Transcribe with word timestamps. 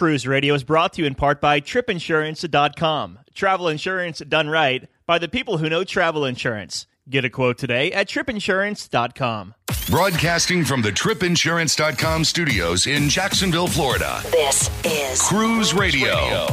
Cruise 0.00 0.26
Radio 0.26 0.54
is 0.54 0.64
brought 0.64 0.94
to 0.94 1.02
you 1.02 1.06
in 1.06 1.14
part 1.14 1.42
by 1.42 1.60
tripinsurance.com. 1.60 3.18
Travel 3.34 3.68
insurance 3.68 4.20
done 4.20 4.48
right 4.48 4.88
by 5.04 5.18
the 5.18 5.28
people 5.28 5.58
who 5.58 5.68
know 5.68 5.84
travel 5.84 6.24
insurance. 6.24 6.86
Get 7.10 7.26
a 7.26 7.28
quote 7.28 7.58
today 7.58 7.92
at 7.92 8.08
tripinsurance.com. 8.08 9.54
Broadcasting 9.90 10.64
from 10.64 10.80
the 10.80 10.90
tripinsurance.com 10.90 12.24
studios 12.24 12.86
in 12.86 13.10
Jacksonville, 13.10 13.66
Florida. 13.66 14.22
This 14.30 14.70
is 14.86 15.20
Cruise 15.20 15.74
Radio. 15.74 16.46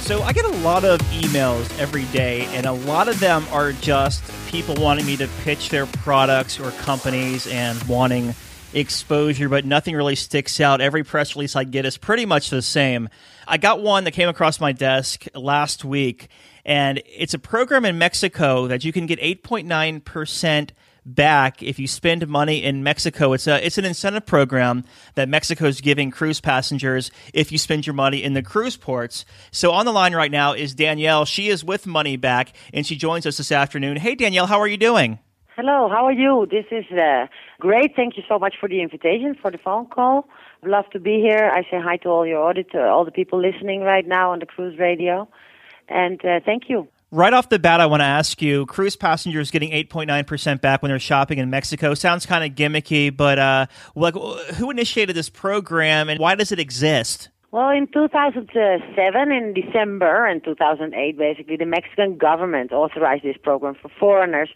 So 0.00 0.22
I 0.22 0.32
get 0.32 0.46
a 0.46 0.56
lot 0.62 0.86
of 0.86 1.00
emails 1.10 1.78
every 1.78 2.04
day, 2.04 2.46
and 2.52 2.64
a 2.64 2.72
lot 2.72 3.08
of 3.08 3.20
them 3.20 3.44
are 3.52 3.72
just 3.72 4.24
people 4.48 4.74
wanting 4.76 5.04
me 5.04 5.18
to 5.18 5.28
pitch 5.42 5.68
their 5.68 5.84
products 5.84 6.58
or 6.58 6.70
companies 6.70 7.46
and 7.46 7.82
wanting 7.82 8.34
exposure, 8.74 9.48
but 9.48 9.64
nothing 9.64 9.94
really 9.94 10.16
sticks 10.16 10.60
out. 10.60 10.80
Every 10.80 11.04
press 11.04 11.34
release 11.34 11.56
I 11.56 11.64
get 11.64 11.86
is 11.86 11.96
pretty 11.96 12.26
much 12.26 12.50
the 12.50 12.62
same. 12.62 13.08
I 13.46 13.56
got 13.56 13.80
one 13.80 14.04
that 14.04 14.12
came 14.12 14.28
across 14.28 14.60
my 14.60 14.72
desk 14.72 15.26
last 15.34 15.84
week, 15.84 16.28
and 16.64 17.02
it's 17.06 17.34
a 17.34 17.38
program 17.38 17.84
in 17.84 17.98
Mexico 17.98 18.66
that 18.66 18.84
you 18.84 18.92
can 18.92 19.06
get 19.06 19.20
8.9% 19.20 20.70
back 21.06 21.62
if 21.62 21.78
you 21.78 21.86
spend 21.86 22.26
money 22.28 22.62
in 22.62 22.82
Mexico. 22.82 23.32
It's 23.32 23.46
a 23.46 23.64
it's 23.64 23.78
an 23.78 23.84
incentive 23.84 24.26
program 24.26 24.84
that 25.14 25.28
Mexico 25.28 25.66
is 25.66 25.80
giving 25.80 26.10
cruise 26.10 26.40
passengers 26.40 27.10
if 27.32 27.52
you 27.52 27.58
spend 27.58 27.86
your 27.86 27.94
money 27.94 28.22
in 28.22 28.34
the 28.34 28.42
cruise 28.42 28.76
ports. 28.76 29.24
So 29.50 29.72
on 29.72 29.84
the 29.86 29.92
line 29.92 30.14
right 30.14 30.30
now 30.30 30.54
is 30.54 30.74
Danielle. 30.74 31.24
She 31.24 31.48
is 31.48 31.62
with 31.62 31.86
Money 31.86 32.16
Back 32.16 32.54
and 32.72 32.86
she 32.86 32.96
joins 32.96 33.26
us 33.26 33.36
this 33.36 33.52
afternoon. 33.52 33.98
Hey 33.98 34.14
Danielle, 34.14 34.46
how 34.46 34.60
are 34.60 34.68
you 34.68 34.78
doing? 34.78 35.18
Hello, 35.56 35.88
how 35.88 36.04
are 36.04 36.12
you? 36.12 36.48
This 36.50 36.64
is 36.72 36.84
uh, 36.90 37.28
great. 37.60 37.94
Thank 37.94 38.16
you 38.16 38.24
so 38.28 38.40
much 38.40 38.56
for 38.58 38.68
the 38.68 38.82
invitation, 38.82 39.36
for 39.40 39.52
the 39.52 39.58
phone 39.58 39.86
call. 39.86 40.28
I'd 40.64 40.68
love 40.68 40.90
to 40.90 40.98
be 40.98 41.20
here. 41.20 41.48
I 41.54 41.62
say 41.70 41.80
hi 41.80 41.96
to 41.98 42.08
all 42.08 42.26
your 42.26 42.42
auditor, 42.42 42.84
all 42.88 43.04
the 43.04 43.12
people 43.12 43.40
listening 43.40 43.82
right 43.82 44.04
now 44.04 44.32
on 44.32 44.40
the 44.40 44.46
cruise 44.46 44.76
radio, 44.80 45.28
and 45.88 46.18
uh, 46.24 46.40
thank 46.44 46.64
you. 46.68 46.88
Right 47.12 47.32
off 47.32 47.50
the 47.50 47.60
bat, 47.60 47.80
I 47.80 47.86
want 47.86 48.00
to 48.00 48.04
ask 48.04 48.42
you: 48.42 48.66
cruise 48.66 48.96
passengers 48.96 49.52
getting 49.52 49.70
8.9% 49.70 50.60
back 50.60 50.82
when 50.82 50.88
they're 50.88 50.98
shopping 50.98 51.38
in 51.38 51.50
Mexico 51.50 51.94
sounds 51.94 52.26
kind 52.26 52.42
of 52.42 52.56
gimmicky, 52.56 53.16
but 53.16 53.38
uh, 53.38 53.66
like, 53.94 54.14
who 54.56 54.72
initiated 54.72 55.14
this 55.14 55.30
program 55.30 56.08
and 56.08 56.18
why 56.18 56.34
does 56.34 56.50
it 56.50 56.58
exist? 56.58 57.28
Well, 57.54 57.70
in 57.70 57.86
2007, 57.86 59.30
in 59.30 59.54
December, 59.54 60.26
and 60.26 60.42
2008, 60.42 61.16
basically, 61.16 61.56
the 61.56 61.64
Mexican 61.64 62.18
government 62.18 62.72
authorized 62.72 63.22
this 63.22 63.36
program 63.40 63.76
for 63.80 63.88
foreigners 63.88 64.48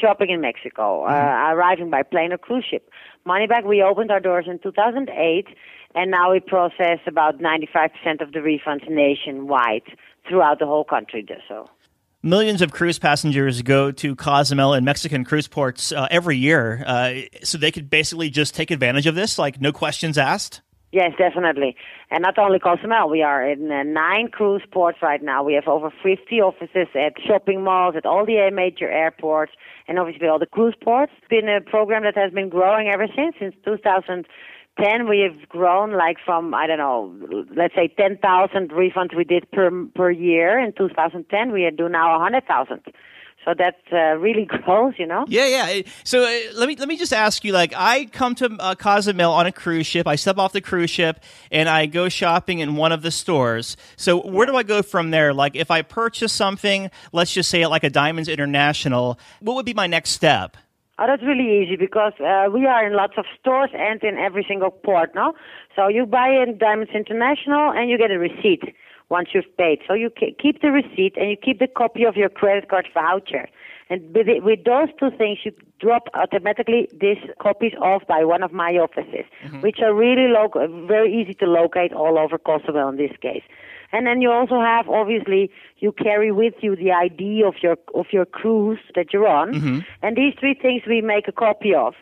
shopping 0.00 0.30
in 0.30 0.40
Mexico, 0.40 1.04
uh, 1.04 1.52
arriving 1.52 1.90
by 1.90 2.02
plane 2.02 2.32
or 2.32 2.38
cruise 2.38 2.64
ship. 2.64 2.88
Moneyback, 3.28 3.66
we 3.66 3.82
opened 3.82 4.10
our 4.10 4.20
doors 4.20 4.46
in 4.48 4.58
2008, 4.58 5.48
and 5.94 6.10
now 6.10 6.32
we 6.32 6.40
process 6.40 6.98
about 7.06 7.40
95% 7.40 8.22
of 8.22 8.32
the 8.32 8.38
refunds 8.38 8.88
nationwide 8.88 9.82
throughout 10.26 10.58
the 10.58 10.64
whole 10.64 10.84
country. 10.84 11.26
So. 11.46 11.68
Millions 12.22 12.62
of 12.62 12.72
cruise 12.72 12.98
passengers 12.98 13.60
go 13.60 13.92
to 13.92 14.16
Cozumel 14.16 14.72
and 14.72 14.82
Mexican 14.82 15.24
cruise 15.24 15.46
ports 15.46 15.92
uh, 15.92 16.08
every 16.10 16.38
year, 16.38 16.82
uh, 16.86 17.16
so 17.44 17.58
they 17.58 17.70
could 17.70 17.90
basically 17.90 18.30
just 18.30 18.54
take 18.54 18.70
advantage 18.70 19.06
of 19.06 19.14
this, 19.14 19.38
like 19.38 19.60
no 19.60 19.72
questions 19.72 20.16
asked. 20.16 20.62
Yes, 20.96 21.12
definitely. 21.18 21.76
And 22.10 22.22
not 22.22 22.38
only 22.38 22.58
Cozumel, 22.58 23.10
we 23.10 23.20
are 23.20 23.46
in 23.46 23.70
uh, 23.70 23.82
nine 23.82 24.28
cruise 24.28 24.62
ports 24.72 24.96
right 25.02 25.22
now. 25.22 25.44
We 25.44 25.52
have 25.52 25.68
over 25.68 25.90
50 25.90 26.40
offices 26.40 26.88
at 26.94 27.12
shopping 27.22 27.62
malls, 27.62 27.96
at 27.98 28.06
all 28.06 28.24
the 28.24 28.50
major 28.50 28.90
airports, 28.90 29.52
and 29.86 29.98
obviously 29.98 30.26
all 30.26 30.38
the 30.38 30.46
cruise 30.46 30.74
ports. 30.82 31.12
It's 31.18 31.28
been 31.28 31.50
a 31.50 31.60
program 31.60 32.04
that 32.04 32.16
has 32.16 32.32
been 32.32 32.48
growing 32.48 32.88
ever 32.88 33.08
since. 33.14 33.36
Since 33.38 33.54
2010, 33.66 35.06
we 35.06 35.20
have 35.20 35.46
grown 35.50 35.92
like 35.92 36.16
from, 36.24 36.54
I 36.54 36.66
don't 36.66 36.78
know, 36.78 37.44
let's 37.54 37.74
say 37.74 37.88
10,000 37.88 38.70
refunds 38.70 39.14
we 39.14 39.24
did 39.24 39.50
per, 39.50 39.70
per 39.94 40.10
year. 40.10 40.58
In 40.58 40.72
2010, 40.72 41.52
we 41.52 41.64
are 41.66 41.70
do 41.70 41.90
now 41.90 42.12
100,000 42.12 42.80
so 43.46 43.54
that 43.56 43.76
uh, 43.92 44.18
really 44.18 44.44
grows, 44.64 44.94
you 44.98 45.06
know. 45.06 45.24
Yeah, 45.28 45.46
yeah. 45.46 45.82
So 46.04 46.24
uh, 46.24 46.38
let 46.54 46.68
me 46.68 46.76
let 46.76 46.88
me 46.88 46.96
just 46.96 47.12
ask 47.12 47.44
you. 47.44 47.52
Like, 47.52 47.72
I 47.76 48.06
come 48.06 48.34
to 48.36 48.54
uh, 48.58 48.74
Cozumel 48.74 49.32
on 49.32 49.46
a 49.46 49.52
cruise 49.52 49.86
ship. 49.86 50.06
I 50.06 50.16
step 50.16 50.36
off 50.36 50.52
the 50.52 50.60
cruise 50.60 50.90
ship 50.90 51.20
and 51.50 51.68
I 51.68 51.86
go 51.86 52.08
shopping 52.08 52.58
in 52.58 52.76
one 52.76 52.92
of 52.92 53.02
the 53.02 53.10
stores. 53.10 53.76
So 53.96 54.20
where 54.20 54.46
do 54.46 54.56
I 54.56 54.64
go 54.64 54.82
from 54.82 55.10
there? 55.10 55.32
Like, 55.32 55.54
if 55.56 55.70
I 55.70 55.82
purchase 55.82 56.32
something, 56.32 56.90
let's 57.12 57.32
just 57.32 57.48
say 57.48 57.66
like 57.66 57.84
a 57.84 57.90
Diamonds 57.90 58.28
International, 58.28 59.18
what 59.40 59.54
would 59.54 59.66
be 59.66 59.74
my 59.74 59.86
next 59.86 60.10
step? 60.10 60.56
Oh, 60.98 61.06
that's 61.06 61.22
really 61.22 61.62
easy 61.62 61.76
because 61.76 62.14
uh, 62.20 62.48
we 62.50 62.64
are 62.64 62.86
in 62.86 62.94
lots 62.94 63.14
of 63.18 63.26
stores 63.38 63.68
and 63.74 64.02
in 64.02 64.16
every 64.16 64.44
single 64.48 64.70
port, 64.70 65.14
no? 65.14 65.34
So 65.76 65.88
you 65.88 66.06
buy 66.06 66.28
in 66.28 66.56
Diamonds 66.56 66.90
International 66.94 67.70
and 67.70 67.90
you 67.90 67.98
get 67.98 68.10
a 68.10 68.18
receipt 68.18 68.74
once 69.08 69.28
you've 69.32 69.56
paid. 69.56 69.80
So 69.86 69.94
you 69.94 70.10
keep 70.10 70.62
the 70.62 70.70
receipt 70.70 71.16
and 71.16 71.30
you 71.30 71.36
keep 71.36 71.58
the 71.58 71.68
copy 71.68 72.04
of 72.04 72.16
your 72.16 72.28
credit 72.28 72.68
card 72.68 72.88
voucher. 72.92 73.48
And 73.88 74.02
with, 74.14 74.28
it, 74.28 74.42
with 74.42 74.64
those 74.64 74.88
two 74.98 75.10
things, 75.16 75.38
you 75.44 75.52
drop 75.78 76.08
automatically 76.14 76.88
these 76.92 77.18
copies 77.40 77.72
off 77.80 78.02
by 78.08 78.24
one 78.24 78.42
of 78.42 78.52
my 78.52 78.72
offices, 78.72 79.24
mm-hmm. 79.44 79.60
which 79.60 79.78
are 79.80 79.94
really 79.94 80.26
local, 80.28 80.66
very 80.88 81.14
easy 81.14 81.34
to 81.34 81.46
locate 81.46 81.92
all 81.92 82.18
over 82.18 82.36
Cozumel 82.36 82.88
in 82.88 82.96
this 82.96 83.12
case. 83.22 83.44
And 83.92 84.04
then 84.04 84.20
you 84.20 84.32
also 84.32 84.60
have, 84.60 84.88
obviously, 84.88 85.50
you 85.78 85.92
carry 85.92 86.32
with 86.32 86.54
you 86.60 86.74
the 86.74 86.90
ID 86.90 87.44
of 87.44 87.54
your 87.62 87.76
of 87.94 88.06
your 88.10 88.26
cruise 88.26 88.80
that 88.96 89.12
you're 89.12 89.28
on, 89.28 89.54
mm-hmm. 89.54 89.78
and 90.02 90.16
these 90.16 90.34
three 90.40 90.54
things 90.54 90.82
we 90.88 91.00
make 91.00 91.28
a 91.28 91.32
copy 91.32 91.72
of 91.72 91.94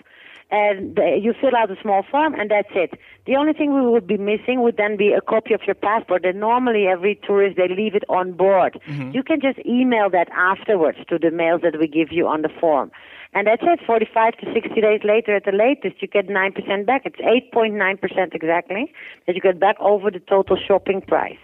and 0.51 0.97
you 0.97 1.35
fill 1.41 1.57
out 1.57 1.71
a 1.71 1.77
small 1.83 2.05
form 2.11 2.35
and 2.35 2.51
that's 2.51 2.69
it. 2.75 2.99
The 3.27 3.37
only 3.37 3.53
thing 3.53 3.75
we 3.75 3.81
would 3.89 4.07
be 4.07 4.19
missing 4.19 4.63
would 4.63 4.77
then 4.77 4.97
be 4.97 5.13
a 5.13 5.21
copy 5.21 5.55
of 5.55 5.63
your 5.67 5.75
passport. 5.75 6.25
And 6.25 6.39
normally 6.39 6.87
every 6.87 7.19
tourist 7.27 7.57
they 7.57 7.69
leave 7.69 7.95
it 7.95 8.05
on 8.09 8.33
board. 8.33 8.79
Mm-hmm. 8.87 9.13
You 9.13 9.23
can 9.23 9.41
just 9.41 9.59
email 9.67 10.11
that 10.11 10.29
afterwards 10.31 10.99
to 11.09 11.19
the 11.19 11.31
mails 11.31 11.63
that 11.63 11.79
we 11.79 11.89
give 11.89 12.13
you 12.13 12.27
on 12.27 12.43
the 12.43 12.51
form. 12.61 12.91
And 13.33 13.49
that's 13.49 13.63
it. 13.65 13.81
45 13.85 14.37
to 14.39 14.53
60 14.53 14.81
days 14.81 15.01
later 15.03 15.35
at 15.35 15.45
the 15.45 15.53
latest, 15.53 16.01
you 16.01 16.07
get 16.07 16.29
9% 16.29 16.87
back. 16.87 17.03
It's 17.05 17.17
8.9% 17.17 18.35
exactly 18.35 18.93
that 19.27 19.35
you 19.35 19.41
get 19.41 19.59
back 19.59 19.77
over 19.81 20.11
the 20.11 20.21
total 20.21 20.57
shopping 20.57 21.01
price. 21.01 21.39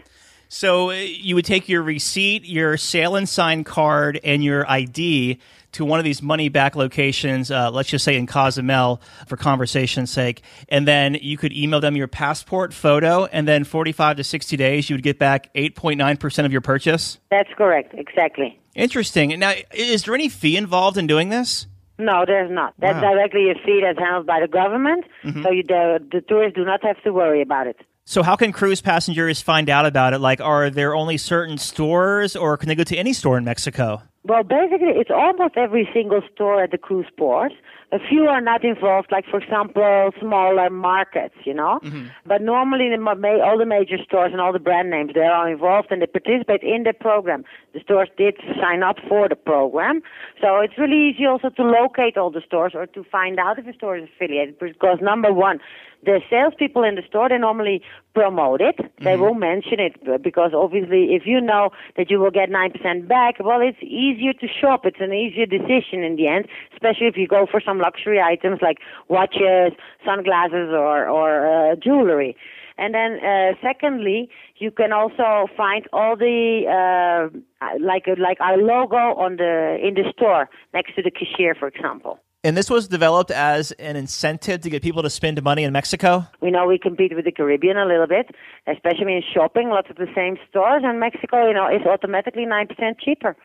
So 0.53 0.91
uh, 0.91 0.95
you 0.95 1.37
would 1.37 1.45
take 1.45 1.69
your 1.69 1.83
receipt, 1.83 2.45
your 2.45 2.77
sale 2.77 3.17
and 3.17 3.29
sign 3.29 3.63
card, 3.65 4.21
and 4.25 4.43
your 4.43 4.69
ID 4.69 5.39
to 5.73 5.85
one 5.85 5.99
of 5.99 6.05
these 6.05 6.23
money 6.23 6.49
back 6.49 6.77
locations, 6.77 7.51
uh, 7.51 7.71
let's 7.71 7.89
just 7.89 8.05
say 8.05 8.17
in 8.17 8.27
Cozumel 8.27 9.01
for 9.27 9.37
conversation's 9.37 10.11
sake, 10.11 10.43
and 10.69 10.87
then 10.87 11.15
you 11.15 11.37
could 11.37 11.53
email 11.53 11.81
them 11.81 11.97
your 11.97 12.09
passport 12.09 12.75
photo, 12.75 13.27
and 13.27 13.47
then 13.47 13.65
45 13.65 14.17
to 14.19 14.25
60 14.25 14.57
days, 14.57 14.91
you 14.91 14.97
would 14.97 15.03
get 15.03 15.19
back 15.19 15.53
8.9% 15.55 16.45
of 16.45 16.53
your 16.53 16.61
purchase? 16.61 17.19
That's 17.31 17.51
correct, 17.57 17.95
exactly. 17.95 18.59
Interesting. 18.75 19.39
Now, 19.39 19.55
is 19.73 20.05
there 20.05 20.15
any 20.15 20.29
fee 20.29 20.57
involved 20.57 20.97
in 20.97 21.07
doing 21.07 21.29
this? 21.29 21.67
No, 21.99 22.25
there's 22.27 22.51
not. 22.51 22.75
That's 22.79 22.95
wow. 22.95 23.13
directly 23.13 23.51
a 23.51 23.55
fee 23.55 23.81
that's 23.83 23.99
handled 23.99 24.27
by 24.27 24.41
the 24.41 24.49
government, 24.49 25.05
mm-hmm. 25.23 25.43
so 25.43 25.51
you, 25.51 25.63
the, 25.63 25.99
the 26.11 26.23
tourists 26.23 26.57
do 26.57 26.65
not 26.65 26.83
have 26.83 27.03
to 27.03 27.13
worry 27.13 27.43
about 27.43 27.67
it. 27.67 27.77
So, 28.07 28.23
how 28.23 28.35
can 28.37 28.53
cruise 28.53 28.81
passengers 28.81 29.43
find 29.43 29.69
out 29.69 29.87
about 29.87 30.15
it? 30.15 30.19
Like, 30.19 30.41
are 30.41 30.71
there 30.71 30.95
only 30.95 31.19
certain 31.19 31.59
stores, 31.59 32.35
or 32.35 32.57
can 32.57 32.69
they 32.69 32.75
go 32.75 32.85
to 32.85 32.97
any 32.97 33.13
store 33.13 33.37
in 33.37 33.45
Mexico? 33.45 34.03
Well, 34.23 34.43
basically, 34.43 34.93
it's 34.97 35.11
almost 35.11 35.57
every 35.57 35.89
single 35.95 36.21
store 36.35 36.63
at 36.63 36.73
the 36.73 36.79
cruise 36.79 37.07
port. 37.17 37.53
A 37.91 37.99
few 37.99 38.27
are 38.27 38.43
not 38.43 38.63
involved, 38.65 39.11
like, 39.11 39.25
for 39.25 39.41
example, 39.41 40.11
smaller 40.21 40.69
markets, 40.69 41.35
you 41.45 41.55
know. 41.55 41.81
Mm-hmm. 41.83 42.09
But 42.27 42.43
normally, 42.43 42.91
the, 42.91 43.41
all 43.43 43.59
the 43.59 43.65
major 43.65 43.97
stores 44.05 44.31
and 44.33 44.41
all 44.41 44.53
the 44.53 44.59
brand 44.59 44.91
names, 44.91 45.13
they 45.15 45.23
are 45.23 45.51
involved 45.51 45.89
and 45.91 46.03
they 46.03 46.07
participate 46.07 46.63
in 46.63 46.83
the 46.83 46.93
program. 46.93 47.45
The 47.73 47.81
stores 47.81 48.11
did 48.19 48.37
sign 48.61 48.83
up 48.83 48.97
for 49.09 49.27
the 49.27 49.37
program. 49.37 50.03
So 50.41 50.61
it's 50.61 50.77
really 50.77 51.09
easy 51.09 51.25
also 51.25 51.49
to 51.49 51.63
locate 51.63 52.19
all 52.19 52.31
the 52.31 52.43
stores 52.47 52.73
or 52.75 52.87
to 52.87 53.03
find 53.05 53.41
out 53.41 53.59
if 53.59 53.67
a 53.67 53.73
store 53.73 53.97
is 53.97 54.09
affiliated. 54.15 54.59
Because, 54.59 54.99
number 55.01 55.33
one, 55.33 55.61
the 56.05 56.21
salespeople 56.31 56.83
in 56.83 56.95
the 56.95 57.03
store, 57.09 57.29
they 57.29 57.39
normally 57.39 57.83
promote 58.15 58.61
it. 58.61 58.77
They 58.99 59.13
mm-hmm. 59.13 59.23
will 59.23 59.35
mention 59.35 59.79
it 59.81 60.23
because 60.23 60.53
obviously 60.55 61.15
if 61.15 61.23
you 61.27 61.41
know 61.41 61.71
that 61.97 62.11
you 62.11 62.19
will 62.19 62.31
get 62.31 62.51
9% 62.51 63.09
back, 63.09 63.37
well, 63.41 63.61
it's 63.61 63.83
easier 63.83 64.33
to 64.35 64.47
shop. 64.49 64.85
It's 64.85 65.01
an 65.01 65.13
easier 65.13 65.47
decision 65.47 66.03
in 66.03 66.17
the 66.17 66.27
end, 66.27 66.47
especially 66.73 67.07
if 67.07 67.17
you 67.17 67.27
go 67.27 67.47
for 67.51 67.61
some 67.61 67.79
luxury 67.79 68.21
items 68.21 68.61
like 68.63 68.79
watches, 69.09 69.73
sunglasses, 70.05 70.71
or, 70.73 71.09
or 71.09 71.73
uh, 71.73 71.77
jewelry. 71.77 72.37
And 72.79 72.95
then, 72.95 73.19
uh, 73.23 73.53
secondly, 73.61 74.31
you 74.57 74.71
can 74.71 74.91
also 74.91 75.49
find 75.55 75.87
all 75.93 76.17
the 76.17 76.65
uh, 76.65 77.67
like 77.79 78.07
like 78.19 78.41
our 78.41 78.57
logo 78.57 78.97
on 78.97 79.37
the 79.37 79.77
in 79.83 79.95
the 79.95 80.11
store 80.17 80.49
next 80.73 80.95
to 80.97 81.03
the 81.03 81.11
cashier, 81.11 81.55
for 81.55 81.69
example. 81.69 82.19
And 82.43 82.57
this 82.57 82.71
was 82.71 82.89
developed 82.89 83.31
as 83.31 83.73
an 83.73 83.97
incentive 83.97 84.63
to 84.63 84.71
get 84.71 84.83
people 84.83 85.03
to 85.03 85.11
spend 85.11 85.43
money 85.43 85.63
in 85.63 85.73
Mexico? 85.73 86.27
We 86.41 86.51
know 86.51 86.67
we 86.67 86.79
compete 86.79 87.15
with 87.15 87.27
the 87.27 87.33
Caribbean 87.33 87.77
a 87.77 87.85
little 87.85 88.07
bit, 88.07 88.35
especially 88.67 89.13
in 89.13 89.23
shopping, 89.35 89.69
lots 89.69 89.91
of 89.91 89.97
the 89.97 90.09
same 90.15 90.39
stores. 90.49 90.83
And 90.83 90.99
Mexico, 90.99 91.47
you 91.47 91.53
know, 91.53 91.69
is 91.69 91.83
automatically 91.87 92.47
9% 92.47 92.99
cheaper. 92.99 93.37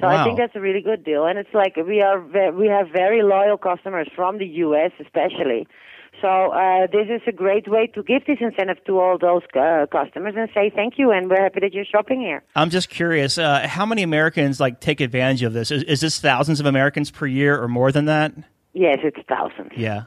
So 0.00 0.06
wow. 0.06 0.16
I 0.16 0.24
think 0.24 0.38
that's 0.38 0.56
a 0.56 0.60
really 0.60 0.80
good 0.80 1.04
deal. 1.04 1.26
And 1.26 1.38
it's 1.38 1.52
like 1.52 1.76
we 1.76 2.00
are 2.00 2.20
ve- 2.20 2.56
we 2.56 2.68
have 2.68 2.88
very 2.88 3.22
loyal 3.22 3.58
customers 3.58 4.08
from 4.14 4.38
the 4.38 4.46
U.S. 4.64 4.92
especially. 4.98 5.66
So 6.20 6.52
uh, 6.52 6.86
this 6.90 7.06
is 7.08 7.22
a 7.26 7.32
great 7.32 7.68
way 7.68 7.86
to 7.94 8.02
give 8.02 8.24
this 8.26 8.38
incentive 8.40 8.78
to 8.86 8.98
all 8.98 9.18
those 9.18 9.42
uh, 9.54 9.86
customers 9.90 10.34
and 10.36 10.48
say 10.52 10.70
thank 10.74 10.94
you, 10.98 11.10
and 11.10 11.30
we're 11.30 11.42
happy 11.42 11.60
that 11.60 11.72
you're 11.72 11.84
shopping 11.84 12.20
here. 12.20 12.42
I'm 12.56 12.70
just 12.70 12.88
curious, 12.88 13.38
uh, 13.38 13.66
how 13.68 13.86
many 13.86 14.02
Americans 14.02 14.60
like 14.60 14.80
take 14.80 15.00
advantage 15.00 15.42
of 15.42 15.52
this? 15.52 15.70
Is, 15.70 15.82
is 15.84 16.00
this 16.00 16.18
thousands 16.18 16.60
of 16.60 16.66
Americans 16.66 17.10
per 17.10 17.26
year 17.26 17.60
or 17.60 17.68
more 17.68 17.92
than 17.92 18.06
that? 18.06 18.32
Yes, 18.72 18.98
it's 19.02 19.18
thousands. 19.28 19.72
Yeah. 19.76 20.04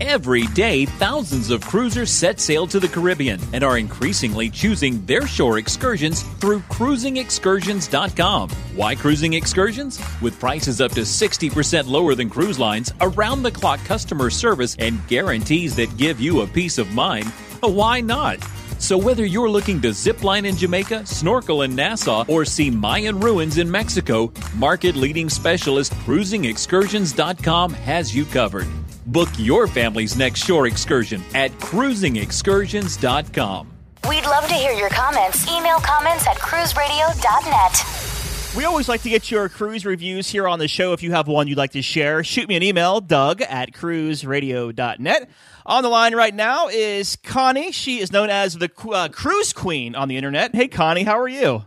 Every 0.00 0.48
day, 0.48 0.86
thousands 0.86 1.50
of 1.50 1.60
cruisers 1.60 2.10
set 2.10 2.40
sail 2.40 2.66
to 2.66 2.80
the 2.80 2.88
Caribbean 2.88 3.40
and 3.52 3.62
are 3.62 3.78
increasingly 3.78 4.50
choosing 4.50 5.06
their 5.06 5.24
shore 5.24 5.58
excursions 5.58 6.22
through 6.40 6.60
cruisingexcursions.com. 6.62 8.50
Why 8.74 8.96
cruising 8.96 9.34
excursions? 9.34 10.00
With 10.20 10.40
prices 10.40 10.80
up 10.80 10.90
to 10.92 11.02
60% 11.02 11.86
lower 11.86 12.16
than 12.16 12.28
cruise 12.28 12.58
lines, 12.58 12.92
around 13.00 13.44
the 13.44 13.52
clock 13.52 13.78
customer 13.84 14.30
service, 14.30 14.74
and 14.80 15.06
guarantees 15.06 15.76
that 15.76 15.96
give 15.96 16.20
you 16.20 16.40
a 16.40 16.46
peace 16.48 16.78
of 16.78 16.92
mind, 16.92 17.26
why 17.60 18.00
not? 18.00 18.40
So, 18.80 18.98
whether 18.98 19.24
you're 19.24 19.48
looking 19.48 19.80
to 19.82 19.92
zip 19.92 20.24
line 20.24 20.44
in 20.44 20.56
Jamaica, 20.56 21.06
snorkel 21.06 21.62
in 21.62 21.76
Nassau, 21.76 22.24
or 22.26 22.44
see 22.44 22.68
Mayan 22.68 23.20
ruins 23.20 23.58
in 23.58 23.70
Mexico, 23.70 24.32
market 24.56 24.96
leading 24.96 25.30
specialist 25.30 25.92
cruisingexcursions.com 25.92 27.72
has 27.72 28.14
you 28.14 28.24
covered. 28.24 28.66
Book 29.06 29.28
your 29.38 29.66
family's 29.66 30.16
next 30.16 30.44
shore 30.44 30.66
excursion 30.66 31.22
at 31.34 31.50
cruisingexcursions.com. 31.52 33.70
We'd 34.08 34.24
love 34.24 34.48
to 34.48 34.54
hear 34.54 34.72
your 34.72 34.90
comments. 34.90 35.50
Email 35.50 35.78
comments 35.78 36.26
at 36.26 36.36
cruiseradio.net. 36.36 38.56
We 38.56 38.64
always 38.64 38.88
like 38.88 39.02
to 39.02 39.10
get 39.10 39.30
your 39.30 39.48
cruise 39.48 39.84
reviews 39.84 40.28
here 40.28 40.46
on 40.46 40.58
the 40.58 40.68
show. 40.68 40.92
If 40.92 41.02
you 41.02 41.10
have 41.10 41.26
one 41.26 41.48
you'd 41.48 41.58
like 41.58 41.72
to 41.72 41.82
share, 41.82 42.22
shoot 42.22 42.48
me 42.48 42.54
an 42.54 42.62
email, 42.62 43.00
doug 43.00 43.42
at 43.42 43.72
cruiseradio.net. 43.72 45.30
On 45.66 45.82
the 45.82 45.88
line 45.88 46.14
right 46.14 46.34
now 46.34 46.68
is 46.68 47.16
Connie. 47.16 47.72
She 47.72 47.98
is 47.98 48.12
known 48.12 48.30
as 48.30 48.54
the 48.54 48.70
uh, 48.92 49.08
cruise 49.08 49.52
queen 49.52 49.96
on 49.96 50.08
the 50.08 50.16
internet. 50.16 50.54
Hey, 50.54 50.68
Connie, 50.68 51.02
how 51.02 51.18
are 51.18 51.28
you? 51.28 51.64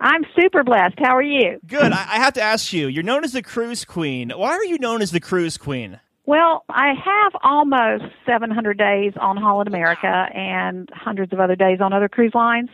I'm 0.00 0.24
super 0.38 0.62
blessed. 0.62 0.96
How 0.98 1.16
are 1.16 1.22
you? 1.22 1.58
Good. 1.66 1.92
I, 1.92 2.06
I 2.10 2.18
have 2.18 2.34
to 2.34 2.42
ask 2.42 2.70
you, 2.72 2.88
you're 2.88 3.02
known 3.02 3.24
as 3.24 3.32
the 3.32 3.42
cruise 3.42 3.86
queen. 3.86 4.30
Why 4.30 4.50
are 4.50 4.64
you 4.64 4.78
known 4.78 5.00
as 5.00 5.12
the 5.12 5.20
cruise 5.20 5.56
queen? 5.56 6.00
Well, 6.26 6.64
I 6.68 6.88
have 6.88 7.40
almost 7.44 8.04
700 8.26 8.76
days 8.76 9.12
on 9.20 9.36
Holland 9.36 9.68
America 9.68 10.28
and 10.34 10.88
hundreds 10.92 11.32
of 11.32 11.38
other 11.38 11.54
days 11.54 11.78
on 11.80 11.92
other 11.92 12.08
cruise 12.08 12.34
lines. 12.34 12.68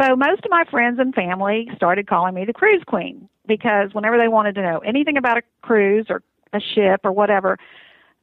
So 0.00 0.16
most 0.16 0.44
of 0.44 0.50
my 0.50 0.64
friends 0.70 0.98
and 0.98 1.14
family 1.14 1.68
started 1.76 2.08
calling 2.08 2.34
me 2.34 2.44
the 2.44 2.52
cruise 2.52 2.82
queen 2.86 3.28
because 3.46 3.90
whenever 3.94 4.18
they 4.18 4.26
wanted 4.26 4.56
to 4.56 4.62
know 4.62 4.78
anything 4.78 5.16
about 5.16 5.38
a 5.38 5.42
cruise 5.62 6.06
or 6.08 6.22
a 6.52 6.60
ship 6.60 7.02
or 7.04 7.12
whatever, 7.12 7.58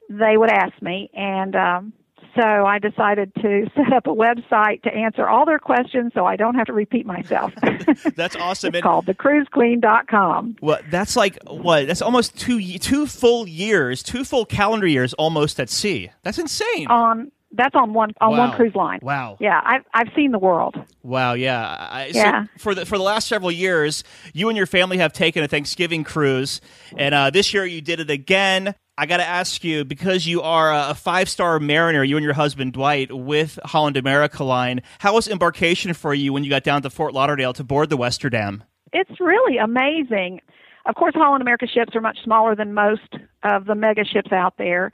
they 0.10 0.36
would 0.36 0.50
ask 0.50 0.82
me. 0.82 1.10
And 1.14 1.56
um, 1.56 1.94
so 2.38 2.66
I 2.66 2.80
decided 2.80 3.34
to 3.36 3.70
set 3.76 3.94
up 3.94 4.08
a 4.08 4.12
website 4.12 4.84
to 4.84 4.94
answer 4.94 5.28
all 5.28 5.46
their 5.46 5.60
questions 5.60 6.12
so 6.14 6.26
I 6.26 6.36
don't 6.36 6.56
have 6.56 6.68
to 6.68 6.74
repeat 6.74 7.06
myself. 7.06 7.54
that's 8.16 8.36
awesome. 8.36 8.70
it's 8.70 8.76
and, 8.76 8.84
called 8.84 9.06
thecruisequeen.com. 9.06 10.58
Well, 10.62 10.80
that's 10.90 11.16
like 11.16 11.38
what? 11.46 11.88
That's 11.88 12.02
almost 12.02 12.38
two 12.38 12.78
two 12.80 13.08
full 13.08 13.48
years, 13.48 14.04
two 14.04 14.24
full 14.24 14.46
calendar 14.46 14.88
years 14.88 15.14
almost 15.14 15.60
at 15.60 15.70
sea. 15.70 16.12
That's 16.24 16.38
insane. 16.38 16.88
On 16.88 17.32
that's 17.52 17.76
on 17.76 17.94
one 17.94 18.12
on 18.22 18.32
wow. 18.32 18.48
one 18.48 18.56
cruise 18.56 18.76
line. 18.76 19.00
Wow. 19.02 19.38
Yeah, 19.40 19.62
I've 19.64 19.84
I've 19.94 20.08
seen 20.16 20.32
the 20.32 20.40
world. 20.40 20.76
Wow. 21.04 21.34
Yeah. 21.34 21.66
I, 21.66 22.12
yeah. 22.14 22.44
So 22.44 22.50
for 22.58 22.76
the 22.76 22.86
for 22.86 22.98
the 22.98 23.04
last 23.04 23.28
several 23.28 23.52
years, 23.52 24.04
you 24.34 24.50
and 24.50 24.58
your 24.58 24.68
family 24.68 24.98
have 24.98 25.14
taken 25.14 25.44
a 25.44 25.48
Thanksgiving 25.48 26.04
cruise, 26.04 26.62
and 26.98 27.16
uh, 27.16 27.30
this 27.30 27.54
year 27.54 27.66
you 27.66 27.82
did 27.82 28.00
it 28.00 28.10
again. 28.10 28.76
I 29.00 29.06
got 29.06 29.18
to 29.18 29.28
ask 29.28 29.64
you 29.64 29.86
because 29.86 30.26
you 30.26 30.42
are 30.42 30.74
a 30.74 30.96
five 30.96 31.30
star 31.30 31.60
mariner, 31.60 32.04
you 32.04 32.18
and 32.18 32.24
your 32.24 32.34
husband 32.34 32.74
Dwight 32.74 33.14
with 33.16 33.60
Holland 33.64 33.96
America 33.96 34.44
Line. 34.44 34.82
How 34.98 35.14
was 35.14 35.28
embarkation 35.28 35.94
for 35.94 36.16
you 36.16 36.34
when 36.34 36.44
you 36.44 36.50
got 36.50 36.64
down 36.64 36.82
to 36.82 36.90
Fort 36.90 37.14
Lauderdale 37.14 37.54
to 37.54 37.64
board 37.64 37.92
the 37.92 37.98
Westerdam? 37.98 38.64
It's 38.94 39.20
really 39.20 39.60
amazing. 39.60 40.42
Of 40.88 40.96
course, 40.96 41.14
Holland 41.14 41.44
America 41.44 41.68
ships 41.68 41.96
are 41.96 42.02
much 42.02 42.18
smaller 42.24 42.56
than 42.56 42.74
most 42.74 43.14
of 43.44 43.66
the 43.66 43.76
mega 43.76 44.04
ships 44.04 44.32
out 44.32 44.56
there. 44.58 44.92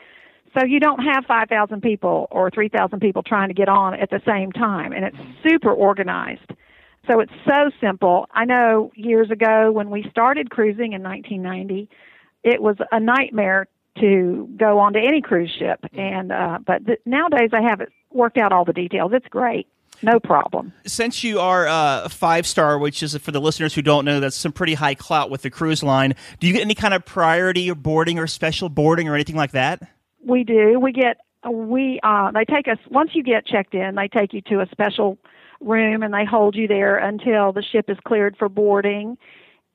So 0.57 0.65
you 0.65 0.81
don't 0.81 1.01
have 1.01 1.23
5,000 1.25 1.81
people 1.81 2.27
or 2.29 2.51
3,000 2.51 2.99
people 2.99 3.23
trying 3.23 3.47
to 3.47 3.53
get 3.53 3.69
on 3.69 3.93
at 3.93 4.09
the 4.09 4.19
same 4.27 4.51
time, 4.51 4.91
and 4.91 5.05
it's 5.05 5.17
super 5.47 5.71
organized. 5.71 6.51
So 7.09 7.21
it's 7.21 7.31
so 7.45 7.71
simple. 7.79 8.27
I 8.33 8.43
know 8.43 8.91
years 8.95 9.31
ago 9.31 9.71
when 9.71 9.89
we 9.89 10.05
started 10.09 10.49
cruising 10.49 10.91
in 10.91 11.01
1990, 11.01 11.89
it 12.43 12.61
was 12.61 12.75
a 12.91 12.99
nightmare 12.99 13.67
to 13.99 14.49
go 14.57 14.79
onto 14.79 14.99
any 14.99 15.21
cruise 15.21 15.51
ship, 15.57 15.79
and 15.93 16.31
uh, 16.31 16.59
but 16.65 16.85
th- 16.85 16.99
nowadays 17.05 17.51
I 17.53 17.61
have 17.61 17.81
it 17.81 17.89
worked 18.11 18.37
out 18.37 18.51
all 18.51 18.65
the 18.65 18.73
details. 18.73 19.11
It's 19.13 19.27
great. 19.27 19.67
No 20.01 20.19
problem. 20.19 20.73
Since 20.85 21.23
you 21.23 21.39
are 21.39 21.67
uh, 21.67 22.09
five 22.09 22.45
star, 22.45 22.77
which 22.77 23.01
is 23.03 23.15
for 23.17 23.31
the 23.31 23.39
listeners 23.39 23.73
who 23.73 23.81
don't 23.81 24.03
know, 24.03 24.19
that's 24.19 24.35
some 24.35 24.51
pretty 24.51 24.73
high 24.73 24.95
clout 24.95 25.29
with 25.29 25.43
the 25.43 25.49
cruise 25.49 25.81
line. 25.81 26.15
Do 26.39 26.47
you 26.47 26.53
get 26.53 26.61
any 26.61 26.75
kind 26.75 26.93
of 26.93 27.05
priority 27.05 27.71
or 27.71 27.75
boarding 27.75 28.19
or 28.19 28.27
special 28.27 28.69
boarding 28.69 29.07
or 29.07 29.15
anything 29.15 29.35
like 29.35 29.51
that? 29.51 29.81
We 30.25 30.43
do. 30.43 30.79
We 30.79 30.91
get 30.91 31.17
we 31.49 31.99
uh 32.03 32.31
they 32.31 32.45
take 32.45 32.67
us 32.67 32.77
once 32.89 33.11
you 33.13 33.23
get 33.23 33.45
checked 33.45 33.73
in, 33.73 33.95
they 33.95 34.07
take 34.07 34.33
you 34.33 34.41
to 34.41 34.61
a 34.61 34.67
special 34.71 35.17
room 35.61 36.03
and 36.03 36.13
they 36.13 36.25
hold 36.25 36.55
you 36.55 36.67
there 36.67 36.97
until 36.97 37.53
the 37.53 37.63
ship 37.63 37.89
is 37.89 37.97
cleared 38.05 38.35
for 38.37 38.49
boarding. 38.49 39.17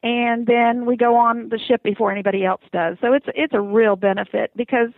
And 0.02 0.46
then 0.46 0.86
we 0.86 0.96
go 0.96 1.16
on 1.16 1.48
the 1.48 1.58
ship 1.58 1.82
before 1.82 2.12
anybody 2.12 2.44
else 2.44 2.62
does. 2.72 2.96
So 3.00 3.12
it's 3.12 3.26
it's 3.34 3.54
a 3.54 3.60
real 3.60 3.96
benefit 3.96 4.52
because 4.56 4.90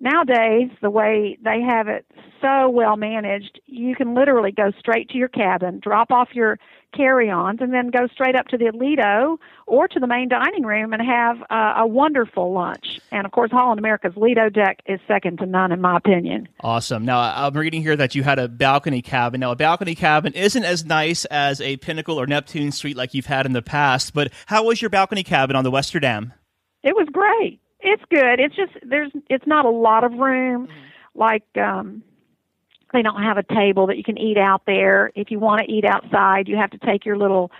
nowadays 0.00 0.70
the 0.82 0.90
way 0.90 1.38
they 1.42 1.60
have 1.60 1.88
it 1.88 2.06
so 2.40 2.68
well 2.68 2.96
managed, 2.96 3.60
you 3.66 3.94
can 3.94 4.14
literally 4.14 4.52
go 4.52 4.70
straight 4.78 5.08
to 5.10 5.18
your 5.18 5.28
cabin, 5.28 5.80
drop 5.82 6.10
off 6.10 6.28
your 6.34 6.58
carry-ons, 6.96 7.60
and 7.60 7.72
then 7.72 7.90
go 7.90 8.06
straight 8.12 8.34
up 8.34 8.46
to 8.48 8.56
the 8.56 8.70
Lido 8.72 9.38
or 9.66 9.88
to 9.88 10.00
the 10.00 10.06
main 10.06 10.28
dining 10.28 10.64
room 10.64 10.92
and 10.92 11.02
have 11.02 11.36
uh, 11.50 11.74
a 11.82 11.86
wonderful 11.86 12.52
lunch. 12.52 13.00
And 13.10 13.26
of 13.26 13.32
course, 13.32 13.50
Holland 13.50 13.78
America's 13.78 14.14
Lido 14.16 14.48
deck 14.48 14.80
is 14.86 15.00
second 15.06 15.38
to 15.38 15.46
none, 15.46 15.72
in 15.72 15.80
my 15.80 15.96
opinion. 15.96 16.48
Awesome. 16.60 17.04
Now 17.04 17.20
I'm 17.20 17.54
reading 17.54 17.82
here 17.82 17.96
that 17.96 18.14
you 18.14 18.22
had 18.22 18.38
a 18.38 18.48
balcony 18.48 19.02
cabin. 19.02 19.40
Now 19.40 19.52
a 19.52 19.56
balcony 19.56 19.94
cabin 19.94 20.32
isn't 20.32 20.64
as 20.64 20.84
nice 20.84 21.24
as 21.26 21.60
a 21.60 21.76
Pinnacle 21.76 22.20
or 22.20 22.26
Neptune 22.26 22.72
suite 22.72 22.96
like 22.96 23.14
you've 23.14 23.26
had 23.26 23.46
in 23.46 23.52
the 23.52 23.62
past. 23.62 24.14
But 24.14 24.32
how 24.46 24.64
was 24.64 24.80
your 24.80 24.90
balcony 24.90 25.22
cabin 25.22 25.56
on 25.56 25.64
the 25.64 25.70
Westerdam? 25.70 26.32
It 26.82 26.94
was 26.94 27.08
great. 27.12 27.60
It's 27.80 28.02
good. 28.10 28.40
It's 28.40 28.56
just 28.56 28.72
there's 28.82 29.10
it's 29.28 29.46
not 29.46 29.64
a 29.64 29.70
lot 29.70 30.04
of 30.04 30.12
room. 30.12 30.66
Mm-hmm. 30.66 31.18
Like 31.18 31.44
um 31.56 32.02
they 32.92 33.02
don't 33.02 33.22
have 33.22 33.36
a 33.36 33.42
table 33.42 33.88
that 33.88 33.96
you 33.96 34.04
can 34.04 34.18
eat 34.18 34.38
out 34.38 34.62
there. 34.66 35.10
If 35.14 35.30
you 35.30 35.38
want 35.38 35.62
to 35.66 35.72
eat 35.72 35.84
outside, 35.84 36.48
you 36.48 36.56
have 36.56 36.70
to 36.70 36.78
take 36.78 37.04
your 37.04 37.18
little 37.18 37.50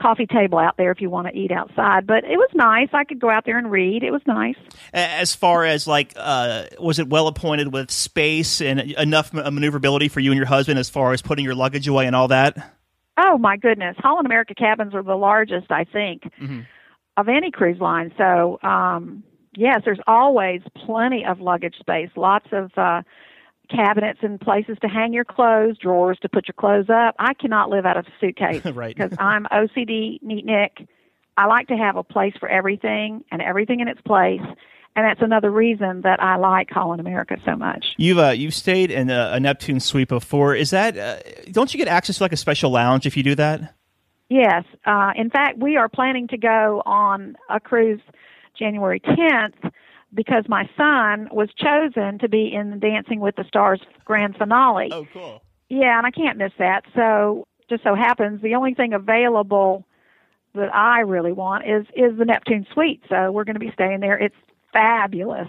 coffee 0.00 0.26
table 0.26 0.58
out 0.58 0.76
there 0.76 0.90
if 0.90 1.00
you 1.00 1.08
want 1.08 1.28
to 1.28 1.34
eat 1.36 1.50
outside. 1.52 2.06
But 2.06 2.24
it 2.24 2.36
was 2.36 2.50
nice. 2.54 2.88
I 2.92 3.04
could 3.04 3.20
go 3.20 3.30
out 3.30 3.44
there 3.44 3.58
and 3.58 3.70
read. 3.70 4.02
It 4.02 4.10
was 4.10 4.22
nice. 4.26 4.56
As 4.92 5.34
far 5.34 5.64
as 5.64 5.86
like, 5.86 6.12
uh, 6.16 6.66
was 6.80 6.98
it 6.98 7.08
well 7.08 7.28
appointed 7.28 7.72
with 7.72 7.90
space 7.90 8.60
and 8.60 8.80
enough 8.80 9.32
maneuverability 9.32 10.08
for 10.08 10.20
you 10.20 10.32
and 10.32 10.36
your 10.36 10.46
husband 10.46 10.78
as 10.78 10.90
far 10.90 11.12
as 11.12 11.22
putting 11.22 11.44
your 11.44 11.54
luggage 11.54 11.88
away 11.88 12.06
and 12.06 12.16
all 12.16 12.28
that? 12.28 12.72
Oh 13.16 13.38
my 13.38 13.56
goodness, 13.56 13.96
Holland 13.98 14.26
America 14.26 14.54
cabins 14.54 14.94
are 14.94 15.02
the 15.02 15.14
largest, 15.14 15.70
I 15.70 15.84
think, 15.84 16.22
mm-hmm. 16.40 16.60
of 17.16 17.28
any 17.28 17.52
cruise 17.52 17.80
line. 17.80 18.12
So 18.18 18.58
um, 18.62 19.22
yes, 19.56 19.82
there's 19.84 20.00
always 20.06 20.62
plenty 20.84 21.24
of 21.24 21.40
luggage 21.40 21.76
space. 21.78 22.10
Lots 22.16 22.46
of 22.52 22.70
uh, 22.76 23.02
cabinets 23.70 24.20
and 24.22 24.40
places 24.40 24.76
to 24.82 24.88
hang 24.88 25.12
your 25.12 25.24
clothes, 25.24 25.78
drawers 25.78 26.18
to 26.22 26.28
put 26.28 26.48
your 26.48 26.54
clothes 26.54 26.90
up. 26.90 27.14
I 27.18 27.34
cannot 27.34 27.70
live 27.70 27.86
out 27.86 27.96
of 27.96 28.06
a 28.06 28.10
suitcase 28.20 28.64
right. 28.74 28.94
because 28.94 29.16
I'm 29.18 29.46
OCD 29.52 30.22
neat 30.22 30.44
Nick. 30.44 30.86
I 31.36 31.46
like 31.46 31.68
to 31.68 31.76
have 31.76 31.96
a 31.96 32.04
place 32.04 32.34
for 32.38 32.48
everything 32.48 33.24
and 33.32 33.42
everything 33.42 33.80
in 33.80 33.88
its 33.88 34.00
place. 34.02 34.40
And 34.96 35.04
that's 35.04 35.22
another 35.22 35.50
reason 35.50 36.02
that 36.02 36.22
I 36.22 36.36
like 36.36 36.70
Holland 36.70 37.00
America 37.00 37.36
so 37.44 37.56
much. 37.56 37.84
You've 37.96 38.18
uh, 38.18 38.30
you've 38.30 38.54
stayed 38.54 38.92
in 38.92 39.10
a, 39.10 39.32
a, 39.32 39.40
Neptune 39.40 39.80
suite 39.80 40.08
before. 40.08 40.54
Is 40.54 40.70
that 40.70 40.96
uh, 40.96 41.16
don't 41.50 41.74
you 41.74 41.78
get 41.78 41.88
access 41.88 42.18
to 42.18 42.22
like 42.22 42.32
a 42.32 42.36
special 42.36 42.70
lounge 42.70 43.04
if 43.04 43.16
you 43.16 43.24
do 43.24 43.34
that? 43.34 43.74
Yes. 44.28 44.64
Uh, 44.86 45.10
in 45.16 45.30
fact, 45.30 45.58
we 45.58 45.76
are 45.76 45.88
planning 45.88 46.28
to 46.28 46.36
go 46.36 46.80
on 46.86 47.36
a 47.50 47.58
cruise 47.58 48.00
January 48.58 49.00
10th 49.00 49.72
because 50.12 50.44
my 50.48 50.68
son 50.76 51.28
was 51.32 51.48
chosen 51.56 52.18
to 52.20 52.28
be 52.28 52.52
in 52.52 52.70
the 52.70 52.76
Dancing 52.76 53.20
with 53.20 53.36
the 53.36 53.44
Stars 53.44 53.80
grand 54.04 54.36
finale. 54.36 54.88
Oh, 54.92 55.06
cool. 55.12 55.42
Yeah, 55.68 55.98
and 55.98 56.06
I 56.06 56.10
can't 56.10 56.38
miss 56.38 56.52
that. 56.58 56.84
So, 56.94 57.46
just 57.68 57.82
so 57.82 57.94
happens 57.94 58.42
the 58.42 58.54
only 58.54 58.74
thing 58.74 58.92
available 58.92 59.84
that 60.54 60.72
I 60.72 61.00
really 61.00 61.32
want 61.32 61.64
is 61.66 61.86
is 61.96 62.16
the 62.16 62.24
Neptune 62.24 62.66
Suite. 62.72 63.02
So, 63.08 63.32
we're 63.32 63.44
going 63.44 63.54
to 63.54 63.60
be 63.60 63.72
staying 63.72 64.00
there. 64.00 64.16
It's 64.16 64.36
fabulous. 64.72 65.48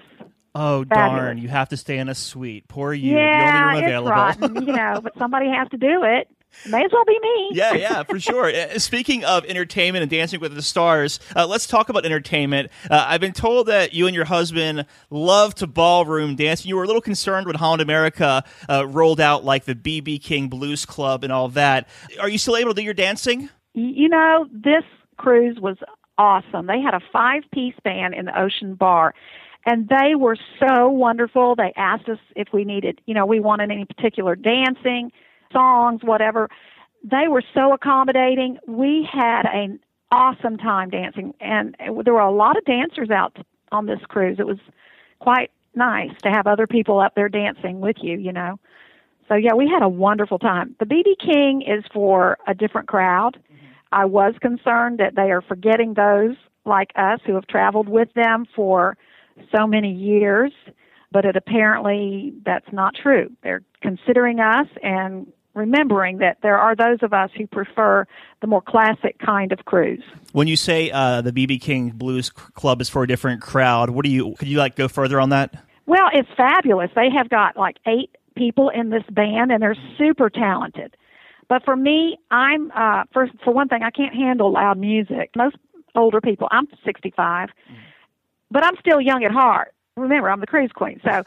Oh 0.57 0.85
Fabulous. 0.85 1.21
darn! 1.21 1.37
You 1.37 1.49
have 1.49 1.69
to 1.69 1.77
stay 1.77 1.97
in 1.97 2.07
a 2.07 2.15
suite. 2.15 2.67
Poor 2.69 2.93
you. 2.93 3.17
Yeah, 3.17 3.73
the 3.73 3.77
only 3.77 3.91
room 3.91 4.03
it's 4.03 4.09
rotten, 4.09 4.65
you 4.65 4.73
know. 4.73 5.01
But 5.03 5.17
somebody 5.17 5.49
has 5.49 5.67
to 5.69 5.77
do 5.77 6.03
it. 6.03 6.29
May 6.67 6.83
as 6.83 6.91
well 6.91 7.05
be 7.05 7.19
me. 7.19 7.49
yeah, 7.53 7.73
yeah, 7.73 8.03
for 8.09 8.19
sure. 8.19 8.47
Uh, 8.47 8.79
speaking 8.79 9.23
of 9.23 9.45
entertainment 9.45 10.03
and 10.03 10.09
Dancing 10.09 10.39
with 10.39 10.55
the 10.55 10.61
Stars, 10.61 11.19
uh, 11.35 11.45
let's 11.47 11.67
talk 11.67 11.89
about 11.89 12.05
entertainment. 12.05 12.71
Uh, 12.89 13.05
I've 13.07 13.21
been 13.21 13.33
told 13.33 13.67
that 13.67 13.93
you 13.93 14.07
and 14.07 14.15
your 14.15 14.25
husband 14.25 14.85
love 15.09 15.55
to 15.55 15.67
ballroom 15.67 16.35
dance. 16.35 16.65
You 16.65 16.75
were 16.75 16.83
a 16.83 16.87
little 16.87 17.01
concerned 17.01 17.47
when 17.47 17.55
Holland 17.55 17.81
America 17.81 18.43
uh, 18.69 18.85
rolled 18.87 19.19
out 19.19 19.43
like 19.43 19.65
the 19.65 19.75
BB 19.75 20.21
King 20.21 20.47
Blues 20.47 20.85
Club 20.85 21.23
and 21.23 21.31
all 21.31 21.49
that. 21.49 21.87
Are 22.19 22.29
you 22.29 22.37
still 22.37 22.57
able 22.57 22.71
to 22.71 22.75
do 22.75 22.83
your 22.83 22.93
dancing? 22.93 23.49
You 23.73 24.09
know, 24.09 24.47
this 24.51 24.83
cruise 25.17 25.59
was 25.59 25.77
awesome. 26.17 26.67
They 26.67 26.79
had 26.79 26.93
a 26.93 27.01
five 27.11 27.43
piece 27.51 27.75
band 27.83 28.13
in 28.13 28.25
the 28.25 28.39
Ocean 28.39 28.75
Bar 28.75 29.13
and 29.65 29.89
they 29.89 30.15
were 30.15 30.37
so 30.59 30.89
wonderful. 30.89 31.55
They 31.55 31.73
asked 31.75 32.07
us 32.07 32.19
if 32.35 32.49
we 32.53 32.63
needed, 32.63 33.01
you 33.05 33.13
know, 33.13 33.25
we 33.25 33.39
wanted 33.39 33.71
any 33.71 33.85
particular 33.85 34.35
dancing, 34.35 35.11
songs, 35.55 36.01
whatever. 36.03 36.49
They 37.03 37.27
were 37.29 37.43
so 37.53 37.73
accommodating. 37.73 38.57
We 38.67 39.07
had 39.11 39.43
an 39.45 39.79
awesome 40.11 40.57
time 40.57 40.89
dancing, 40.89 41.33
and 41.39 41.75
there 42.03 42.13
were 42.13 42.19
a 42.19 42.31
lot 42.31 42.57
of 42.57 42.65
dancers 42.65 43.09
out 43.09 43.37
on 43.71 43.85
this 43.85 43.99
cruise. 44.07 44.37
It 44.39 44.47
was 44.47 44.57
quite 45.19 45.51
nice 45.75 46.11
to 46.23 46.29
have 46.29 46.47
other 46.47 46.67
people 46.67 46.99
up 46.99 47.15
there 47.15 47.29
dancing 47.29 47.79
with 47.79 47.97
you, 48.01 48.17
you 48.17 48.31
know. 48.31 48.59
So 49.27 49.35
yeah, 49.35 49.53
we 49.53 49.67
had 49.67 49.83
a 49.83 49.89
wonderful 49.89 50.39
time. 50.39 50.75
The 50.79 50.85
BB 50.85 51.19
King 51.19 51.61
is 51.61 51.83
for 51.93 52.37
a 52.47 52.53
different 52.53 52.87
crowd. 52.87 53.37
Mm-hmm. 53.37 53.65
I 53.91 54.05
was 54.05 54.35
concerned 54.41 54.99
that 54.99 55.15
they 55.15 55.31
are 55.31 55.41
forgetting 55.41 55.95
those 55.95 56.35
like 56.65 56.91
us 56.95 57.19
who 57.25 57.35
have 57.35 57.47
traveled 57.47 57.89
with 57.89 58.13
them 58.13 58.45
for 58.55 58.97
so 59.55 59.67
many 59.67 59.91
years, 59.91 60.51
but 61.11 61.25
it 61.25 61.35
apparently 61.35 62.33
that's 62.45 62.71
not 62.71 62.95
true. 62.95 63.29
They're 63.43 63.63
considering 63.81 64.39
us 64.39 64.67
and 64.81 65.31
remembering 65.55 66.19
that 66.19 66.37
there 66.43 66.57
are 66.57 66.75
those 66.75 66.99
of 67.01 67.13
us 67.13 67.29
who 67.35 67.47
prefer 67.47 68.05
the 68.41 68.47
more 68.47 68.61
classic 68.61 69.17
kind 69.19 69.51
of 69.51 69.65
cruise. 69.65 70.03
When 70.33 70.47
you 70.47 70.55
say 70.55 70.91
uh, 70.91 71.21
the 71.21 71.31
BB 71.31 71.61
King 71.61 71.89
Blues 71.89 72.29
Club 72.29 72.81
is 72.81 72.89
for 72.89 73.03
a 73.03 73.07
different 73.07 73.41
crowd, 73.41 73.89
what 73.89 74.05
do 74.05 74.11
you 74.11 74.35
could 74.37 74.47
you 74.47 74.57
like 74.57 74.75
go 74.75 74.87
further 74.87 75.19
on 75.19 75.29
that? 75.29 75.55
Well, 75.87 76.09
it's 76.13 76.29
fabulous. 76.37 76.91
They 76.95 77.09
have 77.15 77.29
got 77.29 77.57
like 77.57 77.77
eight 77.87 78.15
people 78.35 78.69
in 78.69 78.89
this 78.89 79.03
band, 79.09 79.51
and 79.51 79.61
they're 79.61 79.77
super 79.97 80.29
talented. 80.29 80.95
But 81.47 81.63
for 81.63 81.75
me, 81.75 82.17
I'm 82.29 82.71
uh, 82.71 83.03
for 83.13 83.29
for 83.43 83.53
one 83.53 83.69
thing, 83.69 83.83
I 83.83 83.91
can't 83.91 84.13
handle 84.13 84.51
loud 84.51 84.77
music. 84.77 85.31
Most 85.35 85.55
older 85.95 86.19
people, 86.19 86.47
I'm 86.51 86.67
65. 86.83 87.49
Mm 87.49 87.75
but 88.51 88.63
I'm 88.63 88.75
still 88.79 89.01
young 89.01 89.23
at 89.23 89.31
heart. 89.31 89.73
Remember, 89.97 90.29
I'm 90.29 90.39
the 90.39 90.47
cruise 90.47 90.71
queen. 90.73 90.99
So, 91.03 91.23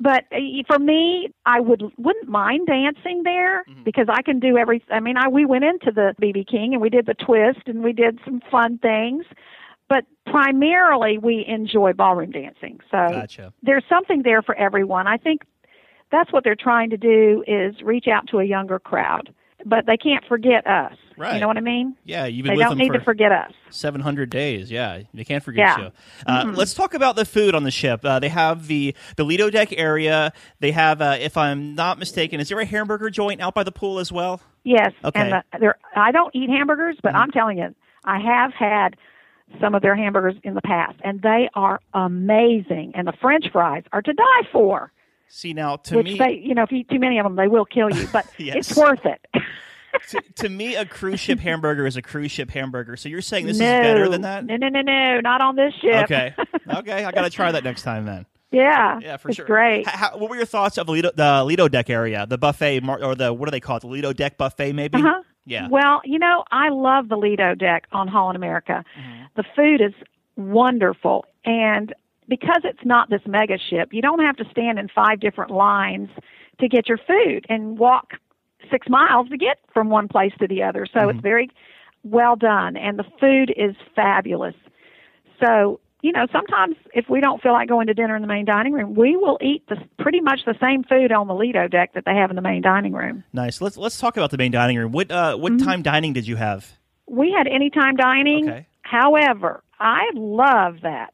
but 0.00 0.24
uh, 0.32 0.38
for 0.66 0.78
me, 0.78 1.30
I 1.46 1.60
would 1.60 1.82
wouldn't 1.96 2.28
mind 2.28 2.66
dancing 2.66 3.22
there 3.24 3.64
mm-hmm. 3.64 3.82
because 3.84 4.06
I 4.08 4.22
can 4.22 4.40
do 4.40 4.56
every. 4.56 4.82
I 4.90 5.00
mean, 5.00 5.16
I 5.16 5.28
we 5.28 5.44
went 5.44 5.64
into 5.64 5.90
the 5.92 6.14
BB 6.20 6.46
King 6.46 6.72
and 6.72 6.82
we 6.82 6.90
did 6.90 7.06
the 7.06 7.14
twist 7.14 7.66
and 7.66 7.82
we 7.82 7.92
did 7.92 8.18
some 8.24 8.40
fun 8.50 8.78
things, 8.78 9.24
but 9.88 10.04
primarily 10.26 11.18
we 11.18 11.44
enjoy 11.46 11.92
ballroom 11.92 12.30
dancing. 12.30 12.80
So 12.90 13.08
gotcha. 13.08 13.52
there's 13.62 13.84
something 13.88 14.22
there 14.22 14.42
for 14.42 14.54
everyone. 14.54 15.06
I 15.06 15.16
think 15.16 15.42
that's 16.10 16.32
what 16.32 16.44
they're 16.44 16.56
trying 16.56 16.90
to 16.90 16.96
do 16.96 17.44
is 17.46 17.82
reach 17.82 18.06
out 18.08 18.28
to 18.28 18.38
a 18.38 18.44
younger 18.44 18.78
crowd 18.78 19.34
but 19.64 19.86
they 19.86 19.96
can't 19.96 20.24
forget 20.26 20.66
us. 20.66 20.94
Right. 21.16 21.34
You 21.34 21.40
know 21.40 21.48
what 21.48 21.56
I 21.56 21.62
mean? 21.62 21.96
Yeah, 22.04 22.26
you've 22.26 22.46
been 22.46 22.56
they 22.56 22.62
don't 22.62 22.78
need 22.78 22.92
for 22.92 22.98
to 22.98 23.04
forget 23.04 23.32
us. 23.32 23.52
700 23.70 24.30
days. 24.30 24.70
Yeah, 24.70 25.02
they 25.12 25.24
can't 25.24 25.42
forget 25.42 25.76
yeah. 25.76 25.84
you. 25.84 25.92
Uh, 26.26 26.44
mm-hmm. 26.44 26.54
Let's 26.54 26.74
talk 26.74 26.94
about 26.94 27.16
the 27.16 27.24
food 27.24 27.56
on 27.56 27.64
the 27.64 27.72
ship. 27.72 28.04
Uh, 28.04 28.20
they 28.20 28.28
have 28.28 28.68
the 28.68 28.94
the 29.16 29.24
Lido 29.24 29.50
deck 29.50 29.72
area. 29.72 30.32
They 30.60 30.70
have, 30.70 31.02
uh, 31.02 31.16
if 31.18 31.36
I'm 31.36 31.74
not 31.74 31.98
mistaken, 31.98 32.38
is 32.38 32.48
there 32.48 32.60
a 32.60 32.64
hamburger 32.64 33.10
joint 33.10 33.40
out 33.40 33.52
by 33.54 33.64
the 33.64 33.72
pool 33.72 33.98
as 33.98 34.12
well? 34.12 34.40
Yes. 34.62 34.92
Okay. 35.04 35.20
And 35.20 35.32
the, 35.32 35.58
there, 35.58 35.78
I 35.96 36.12
don't 36.12 36.34
eat 36.36 36.50
hamburgers, 36.50 36.96
but 37.02 37.10
mm-hmm. 37.10 37.22
I'm 37.22 37.30
telling 37.32 37.58
you, 37.58 37.74
I 38.04 38.20
have 38.20 38.52
had 38.52 38.96
some 39.60 39.74
of 39.74 39.82
their 39.82 39.96
hamburgers 39.96 40.36
in 40.44 40.54
the 40.54 40.62
past, 40.62 40.98
and 41.02 41.20
they 41.20 41.48
are 41.54 41.80
amazing. 41.94 42.92
And 42.94 43.08
the 43.08 43.14
French 43.20 43.46
fries 43.50 43.82
are 43.92 44.02
to 44.02 44.12
die 44.12 44.48
for. 44.52 44.92
See 45.28 45.52
now, 45.52 45.76
to 45.76 45.96
Which 45.96 46.06
me, 46.06 46.18
they, 46.18 46.32
you 46.32 46.54
know, 46.54 46.62
if 46.62 46.72
you 46.72 46.78
eat 46.78 46.88
too 46.88 46.98
many 46.98 47.18
of 47.18 47.24
them, 47.24 47.36
they 47.36 47.48
will 47.48 47.66
kill 47.66 47.90
you. 47.90 48.08
But 48.12 48.26
yes. 48.38 48.56
it's 48.56 48.76
worth 48.76 49.04
it. 49.04 49.20
to, 50.08 50.22
to, 50.36 50.48
me, 50.48 50.74
a 50.74 50.86
cruise 50.86 51.20
ship 51.20 51.38
hamburger 51.38 51.86
is 51.86 51.96
a 51.96 52.02
cruise 52.02 52.30
ship 52.30 52.50
hamburger. 52.50 52.96
So 52.96 53.08
you're 53.08 53.20
saying 53.20 53.46
this 53.46 53.58
no. 53.58 53.64
is 53.64 53.82
better 53.82 54.08
than 54.08 54.22
that? 54.22 54.44
No, 54.46 54.56
no, 54.56 54.68
no, 54.68 54.80
no, 54.80 55.20
not 55.20 55.40
on 55.40 55.56
this 55.56 55.74
ship. 55.74 56.04
Okay, 56.04 56.34
okay, 56.74 57.04
I 57.04 57.12
got 57.12 57.22
to 57.22 57.30
try 57.30 57.52
that 57.52 57.64
next 57.64 57.82
time 57.82 58.06
then. 58.06 58.26
Yeah, 58.50 58.98
yeah, 59.00 59.18
for 59.18 59.28
it's 59.28 59.36
sure. 59.36 59.44
Great. 59.44 59.86
How, 59.86 60.16
what 60.16 60.30
were 60.30 60.36
your 60.36 60.46
thoughts 60.46 60.78
of 60.78 60.88
Lido, 60.88 61.10
the 61.14 61.44
Lido 61.44 61.68
deck 61.68 61.90
area, 61.90 62.26
the 62.26 62.38
buffet, 62.38 62.80
or 62.88 63.14
the 63.14 63.32
what 63.32 63.46
do 63.46 63.50
they 63.50 63.60
call 63.60 63.76
it, 63.76 63.80
the 63.80 63.88
Lido 63.88 64.14
deck 64.14 64.38
buffet, 64.38 64.72
maybe? 64.72 64.98
Uh-huh. 64.98 65.22
Yeah. 65.44 65.68
Well, 65.68 66.00
you 66.04 66.18
know, 66.18 66.44
I 66.50 66.70
love 66.70 67.08
the 67.08 67.16
Lido 67.16 67.54
deck 67.54 67.86
on 67.92 68.08
Holland 68.08 68.36
America. 68.36 68.84
Mm-hmm. 68.98 69.24
The 69.36 69.44
food 69.54 69.80
is 69.82 69.92
wonderful, 70.36 71.26
and 71.44 71.94
because 72.28 72.62
it's 72.64 72.84
not 72.84 73.10
this 73.10 73.22
mega 73.26 73.58
ship, 73.58 73.92
you 73.92 74.02
don't 74.02 74.20
have 74.20 74.36
to 74.36 74.44
stand 74.50 74.78
in 74.78 74.88
five 74.88 75.20
different 75.20 75.50
lines 75.50 76.08
to 76.60 76.68
get 76.68 76.88
your 76.88 76.98
food 76.98 77.46
and 77.48 77.78
walk 77.78 78.12
six 78.70 78.88
miles 78.88 79.28
to 79.28 79.36
get 79.36 79.58
from 79.72 79.88
one 79.88 80.08
place 80.08 80.32
to 80.38 80.46
the 80.46 80.62
other. 80.62 80.86
So 80.86 81.00
mm-hmm. 81.00 81.10
it's 81.10 81.20
very 81.20 81.50
well 82.04 82.36
done, 82.36 82.76
and 82.76 82.98
the 82.98 83.04
food 83.20 83.52
is 83.56 83.74
fabulous. 83.94 84.54
So 85.42 85.80
you 86.02 86.12
know, 86.12 86.26
sometimes 86.30 86.76
if 86.94 87.08
we 87.08 87.20
don't 87.20 87.42
feel 87.42 87.52
like 87.52 87.68
going 87.68 87.88
to 87.88 87.94
dinner 87.94 88.14
in 88.14 88.22
the 88.22 88.28
main 88.28 88.44
dining 88.44 88.72
room, 88.72 88.94
we 88.94 89.16
will 89.16 89.36
eat 89.40 89.64
the 89.68 89.76
pretty 89.98 90.20
much 90.20 90.44
the 90.46 90.54
same 90.60 90.84
food 90.84 91.10
on 91.10 91.26
the 91.26 91.34
Lido 91.34 91.66
deck 91.66 91.94
that 91.94 92.04
they 92.04 92.14
have 92.14 92.30
in 92.30 92.36
the 92.36 92.42
main 92.42 92.62
dining 92.62 92.92
room. 92.92 93.24
Nice. 93.32 93.60
Let's 93.60 93.76
let's 93.76 93.98
talk 93.98 94.16
about 94.16 94.30
the 94.30 94.38
main 94.38 94.52
dining 94.52 94.76
room. 94.76 94.92
What 94.92 95.10
uh, 95.10 95.36
what 95.36 95.52
mm-hmm. 95.52 95.66
time 95.66 95.82
dining 95.82 96.12
did 96.12 96.26
you 96.26 96.36
have? 96.36 96.72
We 97.08 97.32
had 97.32 97.48
any 97.48 97.70
time 97.70 97.96
dining. 97.96 98.48
Okay. 98.48 98.66
However, 98.82 99.62
I 99.80 100.10
love 100.14 100.78
that 100.82 101.12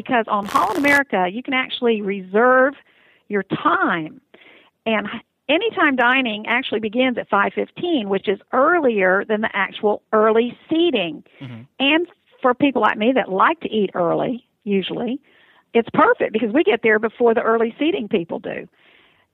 because 0.00 0.24
on 0.28 0.46
Holland 0.46 0.78
America 0.78 1.28
you 1.30 1.42
can 1.42 1.54
actually 1.54 2.00
reserve 2.00 2.74
your 3.28 3.42
time 3.42 4.20
and 4.86 5.06
anytime 5.48 5.96
dining 5.96 6.46
actually 6.46 6.80
begins 6.80 7.18
at 7.18 7.28
5:15, 7.28 8.06
which 8.06 8.28
is 8.28 8.38
earlier 8.52 9.24
than 9.24 9.42
the 9.42 9.54
actual 9.54 10.02
early 10.12 10.56
seating. 10.68 11.24
Mm-hmm. 11.40 11.62
And 11.78 12.06
for 12.40 12.54
people 12.54 12.82
like 12.82 12.98
me 12.98 13.12
that 13.12 13.30
like 13.30 13.60
to 13.60 13.70
eat 13.70 13.90
early, 13.94 14.46
usually, 14.64 15.20
it's 15.74 15.88
perfect 15.92 16.32
because 16.32 16.52
we 16.52 16.64
get 16.64 16.80
there 16.82 16.98
before 16.98 17.34
the 17.34 17.42
early 17.42 17.74
seating 17.78 18.08
people 18.08 18.38
do. 18.38 18.68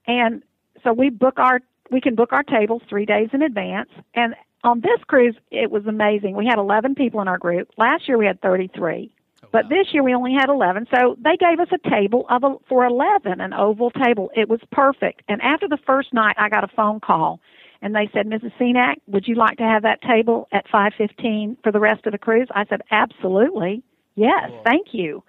And 0.07 0.43
so 0.83 0.93
we 0.93 1.11
book 1.11 1.39
our 1.39 1.61
we 1.91 2.01
can 2.01 2.15
book 2.15 2.33
our 2.33 2.43
tables 2.43 2.83
3 2.89 3.07
days 3.07 3.31
in 3.33 3.41
advance 3.41 3.89
and 4.15 4.35
on 4.65 4.81
this 4.81 5.01
cruise 5.07 5.37
it 5.51 5.71
was 5.71 5.87
amazing. 5.87 6.37
We 6.37 6.47
had 6.47 6.59
11 6.59 6.97
people 6.97 7.21
in 7.21 7.29
our 7.29 7.39
group. 7.39 7.71
Last 7.79 8.09
year 8.09 8.19
we 8.19 8.27
had 8.27 8.41
33. 8.43 9.11
But 9.51 9.69
this 9.69 9.87
year 9.93 10.03
we 10.03 10.15
only 10.15 10.35
had 10.35 10.49
11, 10.51 10.89
so 10.95 11.17
they 11.23 11.37
gave 11.37 11.59
us 11.59 11.69
a 11.73 11.91
table 11.91 12.27
of 12.29 12.45
a, 12.45 12.57
for 12.69 12.85
11, 12.85 13.41
an 13.41 13.53
oval 13.55 13.91
table. 13.91 14.31
It 14.37 14.49
was 14.49 14.61
perfect. 14.71 15.23
And 15.29 15.41
after 15.41 15.67
the 15.67 15.79
first 15.87 16.13
night, 16.13 16.37
I 16.39 16.49
got 16.49 16.65
a 16.65 16.69
phone 16.69 17.01
call, 17.01 17.41
and 17.81 17.95
they 17.95 18.11
said, 18.13 18.27
Mrs. 18.27 18.53
Cenac, 18.61 18.97
would 19.07 19.27
you 19.27 19.37
like 19.37 19.57
to 19.59 19.65
have 19.65 19.83
that 19.83 20.03
table 20.03 20.49
at 20.53 20.67
5:15 20.69 21.57
for 21.63 21.73
the 21.73 21.81
rest 21.81 22.07
of 22.07 22.13
the 22.13 22.19
cruise? 22.19 22.49
I 22.55 22.67
said, 22.67 22.83
absolutely, 22.91 23.83
yes, 24.17 24.49
cool. 24.49 24.63
thank 24.65 24.89
you. 24.93 25.23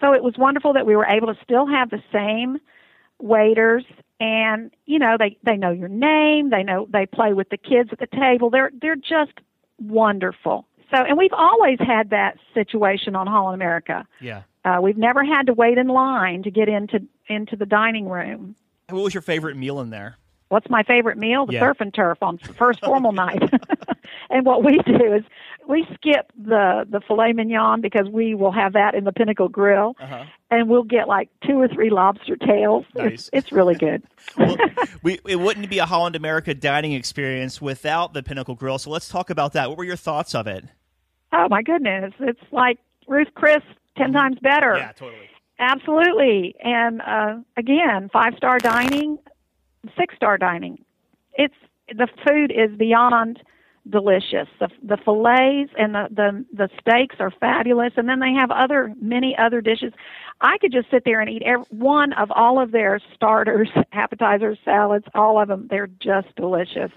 So 0.00 0.12
it 0.12 0.22
was 0.22 0.34
wonderful 0.36 0.72
that 0.72 0.86
we 0.86 0.96
were 0.96 1.06
able 1.06 1.28
to 1.28 1.40
still 1.44 1.66
have 1.66 1.90
the 1.90 2.02
same 2.12 2.58
waiters 3.20 3.84
and 4.20 4.70
you 4.86 4.98
know 4.98 5.16
they 5.18 5.36
they 5.44 5.56
know 5.56 5.70
your 5.70 5.88
name 5.88 6.50
they 6.50 6.62
know 6.62 6.86
they 6.92 7.06
play 7.06 7.32
with 7.32 7.48
the 7.48 7.56
kids 7.56 7.90
at 7.92 7.98
the 7.98 8.06
table 8.06 8.50
they're 8.50 8.70
they're 8.80 8.96
just 8.96 9.32
wonderful 9.78 10.66
so 10.90 10.96
and 10.96 11.16
we've 11.18 11.32
always 11.32 11.78
had 11.78 12.10
that 12.10 12.38
situation 12.52 13.16
on 13.16 13.26
Holland 13.26 13.54
America 13.54 14.06
yeah 14.20 14.42
uh, 14.64 14.78
we've 14.80 14.96
never 14.96 15.24
had 15.24 15.46
to 15.46 15.54
wait 15.54 15.78
in 15.78 15.88
line 15.88 16.42
to 16.42 16.50
get 16.50 16.68
into 16.68 17.00
into 17.28 17.56
the 17.56 17.66
dining 17.66 18.08
room 18.08 18.54
what 18.90 19.02
was 19.02 19.14
your 19.14 19.22
favorite 19.22 19.56
meal 19.56 19.80
in 19.80 19.90
there 19.90 20.18
what's 20.54 20.70
my 20.70 20.84
favorite 20.84 21.18
meal? 21.18 21.46
The 21.46 21.54
yeah. 21.54 21.60
surf 21.60 21.80
and 21.80 21.92
turf 21.92 22.18
on 22.22 22.38
first 22.58 22.80
formal 22.80 23.12
night. 23.12 23.42
and 24.30 24.46
what 24.46 24.64
we 24.64 24.78
do 24.86 25.12
is 25.12 25.24
we 25.68 25.86
skip 25.94 26.30
the 26.36 26.86
the 26.88 27.00
filet 27.00 27.32
mignon 27.32 27.80
because 27.80 28.06
we 28.08 28.34
will 28.34 28.52
have 28.52 28.72
that 28.74 28.94
in 28.94 29.04
the 29.04 29.12
Pinnacle 29.12 29.48
Grill, 29.48 29.96
uh-huh. 29.98 30.24
And 30.54 30.68
we'll 30.68 30.82
get 30.82 31.08
like 31.08 31.28
two 31.46 31.60
or 31.60 31.68
three 31.68 31.90
lobster 31.90 32.36
tails. 32.36 32.84
Nice. 32.94 33.12
It's, 33.12 33.30
it's 33.32 33.52
really 33.52 33.74
good. 33.74 34.02
well, 34.38 34.56
we, 35.02 35.18
it 35.26 35.36
wouldn't 35.36 35.68
be 35.70 35.78
a 35.78 35.86
Holland 35.86 36.16
America 36.16 36.54
dining 36.54 36.92
experience 36.92 37.60
without 37.60 38.14
the 38.14 38.22
Pinnacle 38.22 38.54
Grill. 38.54 38.78
So 38.78 38.90
let's 38.90 39.08
talk 39.08 39.30
about 39.30 39.52
that. 39.52 39.68
What 39.68 39.78
were 39.78 39.84
your 39.84 39.96
thoughts 39.96 40.34
of 40.34 40.46
it? 40.46 40.64
Oh 41.32 41.48
my 41.48 41.62
goodness, 41.62 42.12
it's 42.20 42.40
like 42.52 42.78
Ruth 43.08 43.28
Chris 43.34 43.62
10 43.96 44.06
mm-hmm. 44.06 44.16
times 44.16 44.38
better. 44.40 44.76
Yeah, 44.76 44.92
totally. 44.92 45.28
Absolutely. 45.58 46.54
And 46.62 47.00
uh, 47.02 47.36
again, 47.56 48.08
five 48.12 48.34
star 48.36 48.58
dining, 48.58 49.18
six 49.96 50.14
star 50.16 50.36
dining. 50.38 50.84
It's 51.34 51.54
the 51.88 52.08
food 52.26 52.50
is 52.50 52.76
beyond 52.76 53.40
delicious. 53.88 54.48
The 54.58 54.68
the 54.82 54.96
fillets 55.04 55.72
and 55.78 55.94
the, 55.94 56.08
the 56.10 56.44
the 56.52 56.68
steaks 56.80 57.16
are 57.18 57.30
fabulous, 57.30 57.92
and 57.96 58.08
then 58.08 58.20
they 58.20 58.32
have 58.32 58.50
other 58.50 58.94
many 59.00 59.36
other 59.36 59.60
dishes. 59.60 59.92
I 60.40 60.58
could 60.58 60.72
just 60.72 60.90
sit 60.90 61.04
there 61.04 61.20
and 61.20 61.30
eat 61.30 61.42
every, 61.42 61.64
one 61.70 62.12
of 62.14 62.30
all 62.30 62.60
of 62.60 62.72
their 62.72 63.00
starters, 63.14 63.68
appetizers, 63.92 64.58
salads, 64.64 65.06
all 65.14 65.40
of 65.40 65.48
them. 65.48 65.68
They're 65.70 65.86
just 65.86 66.34
delicious. 66.36 66.90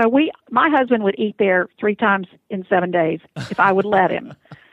So 0.00 0.08
we, 0.08 0.30
my 0.50 0.68
husband 0.70 1.02
would 1.04 1.18
eat 1.18 1.36
there 1.38 1.68
three 1.80 1.96
times 1.96 2.28
in 2.50 2.64
seven 2.68 2.90
days 2.90 3.20
if 3.50 3.58
I 3.58 3.72
would 3.72 3.84
let 3.84 4.10
him 4.10 4.34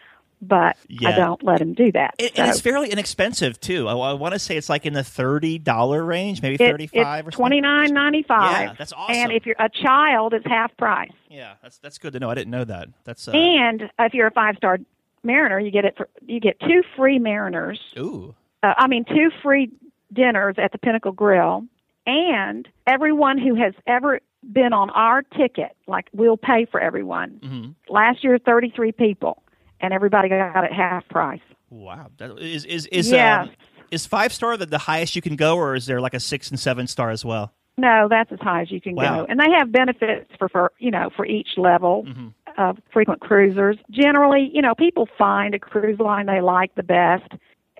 but 0.47 0.77
yeah. 0.87 1.09
I 1.09 1.15
don't 1.15 1.43
let 1.43 1.61
him 1.61 1.73
do 1.73 1.91
that. 1.93 2.15
It, 2.17 2.35
so. 2.35 2.41
And 2.41 2.51
it's 2.51 2.61
fairly 2.61 2.89
inexpensive 2.89 3.59
too. 3.59 3.87
I, 3.87 3.93
I, 3.93 4.13
want 4.13 4.33
to 4.33 4.39
say 4.39 4.57
it's 4.57 4.69
like 4.69 4.85
in 4.85 4.93
the 4.93 5.03
thirty 5.03 5.57
dollar 5.57 6.03
range, 6.03 6.41
maybe 6.41 6.57
thirty 6.57 6.87
five 6.87 7.27
or 7.27 7.31
twenty 7.31 7.61
nine 7.61 7.93
ninety 7.93 8.23
five. 8.23 8.67
Yeah, 8.67 8.73
that's 8.77 8.93
awesome. 8.93 9.15
And 9.15 9.31
if 9.31 9.45
you're 9.45 9.55
a 9.59 9.69
child, 9.69 10.33
it's 10.33 10.45
half 10.45 10.75
price. 10.77 11.11
Yeah, 11.29 11.53
that's 11.61 11.77
that's 11.79 11.97
good 11.97 12.13
to 12.13 12.19
know. 12.19 12.29
I 12.29 12.35
didn't 12.35 12.51
know 12.51 12.65
that. 12.65 12.89
That's 13.03 13.27
uh... 13.27 13.31
and 13.31 13.89
if 13.99 14.13
you're 14.13 14.27
a 14.27 14.31
five 14.31 14.57
star 14.57 14.79
Mariner, 15.23 15.59
you 15.59 15.71
get 15.71 15.85
it 15.85 15.95
for 15.97 16.09
you 16.25 16.39
get 16.39 16.59
two 16.59 16.83
free 16.95 17.19
Mariners. 17.19 17.79
Ooh. 17.97 18.35
Uh, 18.61 18.73
I 18.77 18.87
mean, 18.87 19.05
two 19.05 19.29
free 19.41 19.71
dinners 20.11 20.55
at 20.57 20.71
the 20.71 20.77
Pinnacle 20.77 21.11
Grill, 21.11 21.65
and 22.05 22.67
everyone 22.85 23.37
who 23.37 23.55
has 23.55 23.73
ever 23.87 24.19
been 24.51 24.73
on 24.73 24.89
our 24.89 25.21
ticket, 25.21 25.75
like 25.87 26.07
we'll 26.13 26.37
pay 26.37 26.65
for 26.69 26.79
everyone. 26.79 27.39
Mm-hmm. 27.43 27.93
Last 27.93 28.23
year, 28.23 28.37
33 28.37 28.91
people 28.91 29.43
and 29.83 29.93
everybody 29.93 30.29
got 30.29 30.63
it 30.63 30.73
half 30.73 31.07
price. 31.09 31.41
Wow, 31.69 32.09
that 32.17 32.39
is 32.39 32.65
is 32.65 32.87
is 32.87 33.11
yes. 33.11 33.47
um, 33.47 33.51
is 33.91 34.05
five 34.07 34.33
star 34.33 34.57
the, 34.57 34.65
the 34.65 34.77
highest 34.77 35.15
you 35.15 35.21
can 35.21 35.35
go, 35.35 35.57
or 35.57 35.75
is 35.75 35.85
there 35.85 36.01
like 36.01 36.13
a 36.13 36.19
six 36.19 36.49
and 36.49 36.59
seven 36.59 36.87
star 36.87 37.11
as 37.11 37.23
well? 37.23 37.53
No, 37.77 38.07
that's 38.09 38.31
as 38.31 38.39
high 38.39 38.61
as 38.61 38.71
you 38.71 38.79
can 38.79 38.95
wow. 38.95 39.21
go, 39.21 39.25
and 39.29 39.39
they 39.39 39.51
have 39.57 39.71
benefits 39.71 40.31
for, 40.39 40.47
for 40.49 40.71
you 40.79 40.91
know 40.91 41.09
for 41.15 41.25
each 41.25 41.49
level 41.57 42.05
mm-hmm. 42.07 42.27
of 42.57 42.77
frequent 42.91 43.21
cruisers. 43.21 43.77
Generally, 43.91 44.51
you 44.53 44.61
know, 44.61 44.73
people 44.75 45.07
find 45.17 45.53
a 45.53 45.59
cruise 45.59 45.99
line 45.99 46.27
they 46.27 46.41
like 46.41 46.75
the 46.75 46.83
best, 46.83 47.31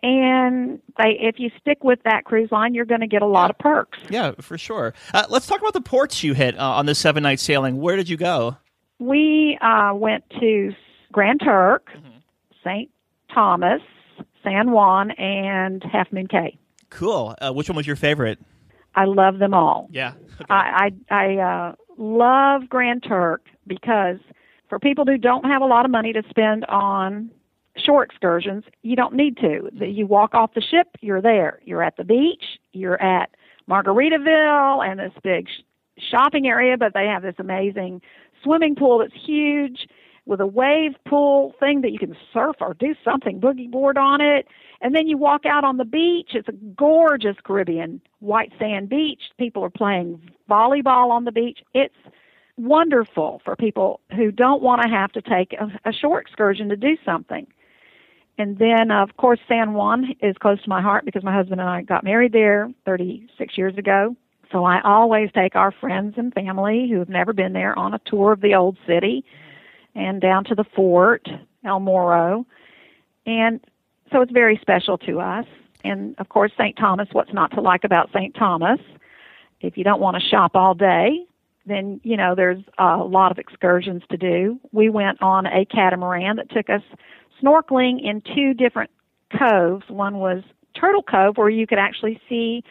and 0.02 0.82
they 0.98 1.18
if 1.22 1.36
you 1.38 1.52
stick 1.62 1.84
with 1.84 2.00
that 2.04 2.26
cruise 2.26 2.52
line, 2.52 2.74
you're 2.74 2.86
going 2.86 3.02
to 3.02 3.08
get 3.08 3.22
a 3.22 3.28
lot 3.28 3.52
of 3.52 3.58
perks. 3.60 4.00
Yeah, 4.10 4.32
for 4.42 4.58
sure. 4.58 4.96
Uh, 5.14 5.26
let's 5.30 5.46
talk 5.46 5.60
about 5.62 5.74
the 5.74 5.82
ports 5.82 6.24
you 6.24 6.34
hit 6.34 6.58
uh, 6.58 6.72
on 6.72 6.88
the 6.88 6.96
seven 6.96 7.24
night 7.24 7.40
sailing. 7.40 7.80
Where 7.80 7.96
did 7.96 8.10
you 8.10 8.18
go? 8.18 8.58
We 9.00 9.58
uh, 9.62 9.94
went 9.94 10.24
to 10.40 10.74
Grand 11.14 11.40
Turk, 11.42 11.88
mm-hmm. 11.96 12.18
St. 12.64 12.92
Thomas, 13.34 13.82
San 14.44 14.72
Juan, 14.72 15.12
and 15.12 15.82
Half 15.84 16.12
Moon 16.12 16.28
Cay. 16.28 16.58
Cool. 16.90 17.36
Uh, 17.42 17.54
which 17.54 17.70
one 17.70 17.78
was 17.78 17.88
your 17.88 17.96
favorite? 17.96 18.40
I 18.96 19.06
love 19.06 19.40
them 19.40 19.54
all. 19.54 19.88
Yeah. 19.92 20.14
Okay. 20.36 20.46
I 20.50 20.90
I, 21.10 21.16
I 21.16 21.38
uh, 21.38 21.76
love 21.98 22.70
Grand 22.70 23.04
Turk 23.08 23.46
because 23.66 24.18
for 24.70 24.80
people 24.80 25.06
who 25.06 25.18
don't 25.18 25.46
have 25.46 25.62
a 25.62 25.66
lot 25.66 25.86
of 25.86 25.92
money 25.92 26.14
to 26.14 26.24
spend 26.30 26.66
on 26.66 27.32
shore 27.78 28.04
excursions, 28.04 28.64
you 28.82 28.96
don't 28.96 29.14
need 29.16 29.38
to. 29.38 29.70
You 29.74 30.06
walk 30.06 30.36
off 30.36 30.54
the 30.54 30.62
ship, 30.62 30.88
you're 31.02 31.22
there. 31.22 31.60
You're 31.64 31.84
at 31.84 31.98
the 31.98 32.04
beach. 32.04 32.44
You're 32.74 33.02
at 33.02 33.32
Margaritaville 33.70 34.86
and 34.86 35.00
this 35.00 35.14
big 35.24 35.48
shopping 35.98 36.48
area, 36.48 36.78
but 36.78 36.94
they 36.94 37.06
have 37.06 37.24
this 37.24 37.36
amazing 37.40 38.02
swimming 38.44 38.76
pool 38.76 39.00
that's 39.00 39.14
huge 39.26 39.88
with 40.26 40.40
a 40.40 40.48
wave 40.48 40.94
pool 41.08 41.54
thing 41.60 41.82
that 41.82 41.92
you 41.92 42.00
can 42.00 42.16
surf 42.32 42.56
or 42.62 42.74
do 42.76 42.96
something, 43.04 43.40
boogie 43.40 43.70
board 43.70 43.98
on 43.98 44.22
it. 44.22 44.48
And 44.82 44.96
then 44.96 45.08
you 45.08 45.18
walk 45.18 45.46
out 45.46 45.64
on 45.64 45.78
the 45.78 45.86
beach. 45.86 46.32
It's 46.34 46.48
a 46.48 46.54
gorgeous 46.78 47.36
Caribbean 47.44 48.02
white 48.20 48.52
sand 48.60 48.90
beach. 48.90 49.22
People 49.38 49.64
are 49.64 49.70
playing 49.70 50.22
volleyball 50.50 51.10
on 51.10 51.26
the 51.26 51.32
beach. 51.32 51.60
It's 51.74 51.96
wonderful 52.58 53.42
for 53.44 53.56
people 53.56 54.00
who 54.16 54.32
don't 54.32 54.62
want 54.62 54.82
to 54.82 54.90
have 54.90 55.12
to 55.14 55.22
take 55.22 55.54
a, 55.54 55.90
a 55.90 55.94
short 55.94 56.26
excursion 56.26 56.70
to 56.70 56.76
do 56.76 56.98
something. 57.06 57.48
And 58.38 58.58
then, 58.58 58.92
of 58.92 59.16
course, 59.18 59.40
San 59.48 59.74
Juan 59.74 60.16
is 60.22 60.36
close 60.40 60.62
to 60.64 60.70
my 60.70 60.82
heart 60.82 61.06
because 61.06 61.24
my 61.24 61.34
husband 61.34 61.62
and 61.62 61.70
I 61.70 61.84
got 61.84 62.04
married 62.04 62.34
there 62.34 62.72
36 62.86 63.58
years 63.58 63.78
ago. 63.78 64.16
So 64.52 64.66
I 64.66 64.82
always 64.82 65.30
take 65.34 65.56
our 65.56 65.72
friends 65.72 66.16
and 66.18 66.34
family 66.34 66.88
who 66.90 67.00
have 67.00 67.10
never 67.10 67.34
been 67.34 67.54
there 67.54 67.78
on 67.78 67.94
a 67.94 68.02
tour 68.06 68.32
of 68.32 68.42
the 68.42 68.56
old 68.56 68.78
city 68.88 69.24
and 69.96 70.22
down 70.22 70.44
to 70.46 70.56
the 70.56 70.64
fort, 70.76 71.28
El 71.66 71.80
Morro. 71.80 72.46
And 73.26 73.60
so 74.12 74.22
it's 74.22 74.32
very 74.32 74.58
special 74.62 74.98
to 75.00 75.20
us. 75.20 75.46
And 75.84 76.16
of 76.20 76.30
course, 76.30 76.52
St. 76.58 76.78
Thomas, 76.78 77.08
what's 77.12 77.34
not 77.34 77.52
to 77.52 77.62
like 77.62 77.84
about 77.84 78.10
St. 78.14 78.34
Thomas? 78.36 78.80
If 79.62 79.78
you 79.78 79.84
don't 79.84 80.02
want 80.02 80.18
to 80.22 80.30
shop 80.30 80.56
all 80.56 80.74
day, 80.74 81.26
then, 81.66 82.02
you 82.04 82.18
know, 82.18 82.36
there's 82.36 82.62
a 82.78 82.98
lot 82.98 83.32
of 83.32 83.40
excursions 83.40 84.04
to 84.10 84.18
do. 84.18 84.60
We 84.72 84.90
went 84.90 85.22
on 85.22 85.46
a 85.46 85.66
catamaran 85.66 86.36
that 86.36 86.50
took 86.50 86.70
us 86.70 86.82
snorkeling 87.42 88.04
in 88.04 88.22
two 88.36 88.54
different 88.54 88.92
coves. 89.38 89.86
One 89.88 90.18
was 90.18 90.44
Turtle 90.76 91.04
Cove, 91.04 91.38
where 91.38 91.50
you 91.50 91.66
could 91.66 91.80
actually 91.80 92.20
see 92.28 92.64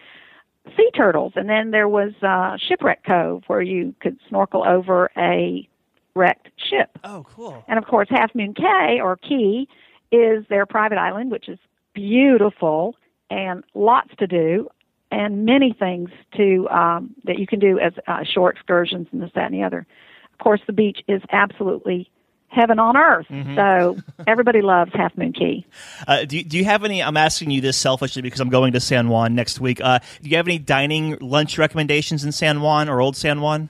sea 0.77 0.91
turtles, 0.95 1.33
and 1.37 1.49
then 1.49 1.71
there 1.71 1.89
was 1.89 2.13
uh, 2.23 2.57
Shipwreck 2.57 3.05
Cove, 3.05 3.43
where 3.47 3.63
you 3.63 3.95
could 4.01 4.19
snorkel 4.29 4.65
over 4.67 5.11
a 5.17 5.69
wrecked 6.15 6.49
ship. 6.71 6.99
Oh, 7.05 7.25
cool. 7.35 7.65
And 7.69 7.79
of 7.79 7.87
course, 7.87 8.09
Half 8.11 8.35
Moon 8.35 8.55
Cay 8.55 9.01
or 9.03 9.17
Key 9.17 9.69
is 10.11 10.45
their 10.49 10.67
private 10.67 10.99
island, 10.99 11.31
which 11.31 11.49
is 11.49 11.59
beautiful 11.95 12.97
and 13.31 13.65
lots 13.75 14.11
to 14.19 14.27
do 14.27 14.69
and 15.11 15.45
many 15.45 15.75
things 15.79 16.11
to 16.37 16.69
um, 16.71 17.15
that 17.25 17.39
you 17.39 17.47
can 17.47 17.59
do 17.59 17.79
as 17.79 17.93
uh, 18.07 18.25
short 18.25 18.57
excursions 18.57 19.07
and 19.13 19.23
this, 19.23 19.31
that, 19.35 19.47
and 19.47 19.55
the 19.55 19.63
other. 19.63 19.87
Of 20.33 20.39
course, 20.39 20.61
the 20.67 20.73
beach 20.73 21.01
is 21.07 21.21
absolutely 21.31 22.11
heaven 22.49 22.79
on 22.79 22.97
earth. 22.97 23.27
Mm-hmm. 23.31 23.57
So 23.57 23.97
everybody 24.27 24.63
loves 24.63 24.91
Half 24.95 25.17
Moon 25.17 25.33
Key. 25.33 25.67
Uh, 26.07 26.25
do, 26.25 26.43
do 26.43 26.59
you 26.59 26.65
have 26.65 26.85
any? 26.85 27.03
I'm 27.03 27.17
asking 27.17 27.51
you 27.51 27.61
this 27.61 27.77
selfishly 27.77 28.23
because 28.23 28.41
I'm 28.41 28.49
going 28.49 28.73
to 28.73 28.81
San 28.81 29.09
Juan 29.09 29.35
next 29.35 29.61
week. 29.61 29.81
Uh, 29.83 30.01
do 30.23 30.31
you 30.31 30.37
have 30.37 30.49
any 30.49 30.59
dining 30.59 31.19
lunch 31.21 31.59
recommendations 31.59 32.25
in 32.25 32.33
San 32.33 32.61
Juan 32.61 32.89
or 32.89 33.01
Old 33.01 33.17
San 33.17 33.41
Juan? 33.41 33.69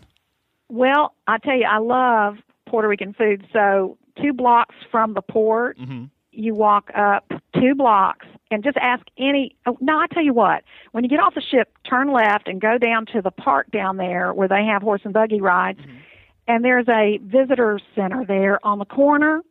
Well, 0.72 1.12
I 1.26 1.37
tell 1.37 1.54
you, 1.54 1.66
I 1.70 1.76
love 1.76 2.38
Puerto 2.66 2.88
Rican 2.88 3.12
food. 3.12 3.46
So 3.52 3.98
two 4.20 4.32
blocks 4.32 4.74
from 4.90 5.12
the 5.12 5.20
port, 5.20 5.78
mm-hmm. 5.78 6.04
you 6.30 6.54
walk 6.54 6.90
up 6.96 7.30
two 7.61 7.74
blocks 7.74 8.26
and 8.50 8.64
just 8.64 8.78
ask 8.78 9.04
any. 9.18 9.54
Oh, 9.66 9.76
no, 9.82 9.98
I 9.98 10.06
tell 10.06 10.24
you 10.24 10.32
what. 10.32 10.64
When 10.92 11.04
you 11.04 11.11
get 11.11 11.20
off 11.20 11.35
the 11.35 11.42
ship, 11.42 11.76
turn 11.88 12.11
left 12.11 12.48
and 12.48 12.58
go 12.58 12.78
down 12.78 13.04
to 13.12 13.20
the 13.20 13.30
park 13.30 13.70
down 13.70 13.98
there 13.98 14.32
where 14.32 14.48
they 14.48 14.64
have 14.64 14.80
horse 14.80 15.02
and 15.04 15.12
buggy 15.12 15.42
rides. 15.42 15.78
Mm-hmm. 15.78 15.98
And 16.48 16.64
there's 16.64 16.88
a 16.88 17.18
visitor 17.22 17.78
center 17.94 18.24
there 18.26 18.58
on 18.66 18.78
the 18.78 18.87
corner. 18.87 19.42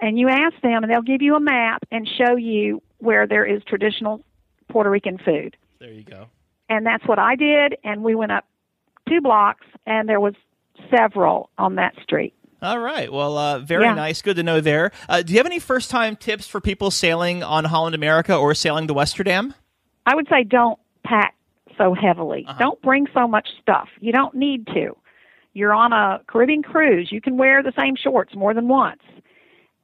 And 0.00 0.20
you 0.20 0.28
ask 0.28 0.54
them, 0.62 0.84
and 0.84 0.90
they'll 0.90 1.02
give 1.02 1.20
you 1.20 1.34
a 1.34 1.40
map 1.40 1.82
and 1.90 2.08
show 2.08 2.36
you 2.36 2.80
where 2.98 3.26
there 3.26 3.44
is 3.44 3.60
traditional 3.64 4.22
Puerto 4.68 4.88
Rican 4.88 5.18
food. 5.18 5.56
There 5.80 5.92
you 5.92 6.04
go. 6.04 6.28
And 6.68 6.86
that's 6.86 7.04
what 7.08 7.18
I 7.18 7.34
did. 7.34 7.76
And 7.82 8.04
we 8.04 8.14
went 8.14 8.30
up 8.30 8.46
two 9.08 9.20
blocks, 9.20 9.66
and 9.84 10.08
there 10.08 10.20
was 10.20 10.34
several 10.94 11.50
on 11.58 11.76
that 11.76 11.94
street. 12.02 12.34
All 12.62 12.78
right. 12.78 13.10
Well, 13.12 13.38
uh, 13.38 13.58
very 13.60 13.84
Yeah. 13.84 13.94
nice. 13.94 14.20
Good 14.22 14.36
to 14.36 14.42
know 14.42 14.60
there. 14.60 14.90
Uh, 15.08 15.22
do 15.22 15.32
you 15.32 15.38
have 15.38 15.46
any 15.46 15.58
first 15.58 15.90
time 15.90 16.14
tips 16.16 16.46
for 16.46 16.60
people 16.60 16.90
sailing 16.90 17.42
on 17.42 17.64
Holland 17.64 17.94
America 17.94 18.36
or 18.36 18.54
sailing 18.54 18.86
the 18.86 18.94
Westerdam? 18.94 19.54
I 20.06 20.14
would 20.14 20.28
say 20.28 20.44
don't 20.44 20.78
pack 21.04 21.34
so 21.78 21.94
heavily. 21.94 22.44
Uh-huh. 22.46 22.58
Don't 22.58 22.82
bring 22.82 23.06
so 23.14 23.26
much 23.26 23.48
stuff. 23.62 23.88
You 24.00 24.12
don't 24.12 24.34
need 24.34 24.66
to. 24.68 24.96
you're 25.52 25.74
on 25.74 25.92
a 25.92 26.20
Caribbean 26.28 26.62
cruise, 26.62 27.10
you 27.10 27.20
can 27.20 27.36
wear 27.36 27.60
the 27.60 27.72
same 27.76 27.96
shorts 27.96 28.36
more 28.36 28.54
than 28.54 28.68
once. 28.68 29.02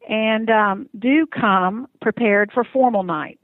And 0.09 0.49
um, 0.49 0.89
do 0.97 1.27
come 1.27 1.89
prepared 2.01 2.53
for 2.53 2.63
formal 2.63 3.03
night 3.03 3.41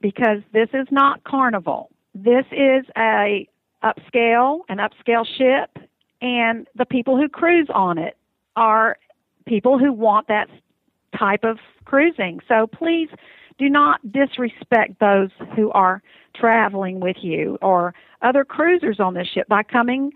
because 0.00 0.38
this 0.54 0.70
is 0.72 0.86
not 0.90 1.22
carnival. 1.24 1.90
This 2.14 2.46
is 2.50 2.86
a 2.96 3.46
upscale, 3.84 4.60
an 4.70 4.78
upscale 4.78 5.26
ship, 5.26 5.76
and 6.20 6.66
the 6.74 6.86
people 6.86 7.16
who 7.16 7.28
cruise 7.28 7.68
on 7.74 7.98
it 7.98 8.16
are 8.56 8.98
people 9.46 9.78
who 9.78 9.92
want 9.92 10.28
that 10.28 10.48
type 11.16 11.44
of 11.44 11.58
cruising. 11.84 12.40
So 12.48 12.66
please 12.66 13.08
do 13.58 13.68
not 13.68 14.00
disrespect 14.12 14.98
those 15.00 15.30
who 15.54 15.70
are 15.72 16.02
traveling 16.34 17.00
with 17.00 17.16
you 17.20 17.58
or 17.62 17.94
other 18.22 18.44
cruisers 18.44 19.00
on 19.00 19.14
this 19.14 19.28
ship 19.28 19.48
by 19.48 19.62
coming 19.62 20.12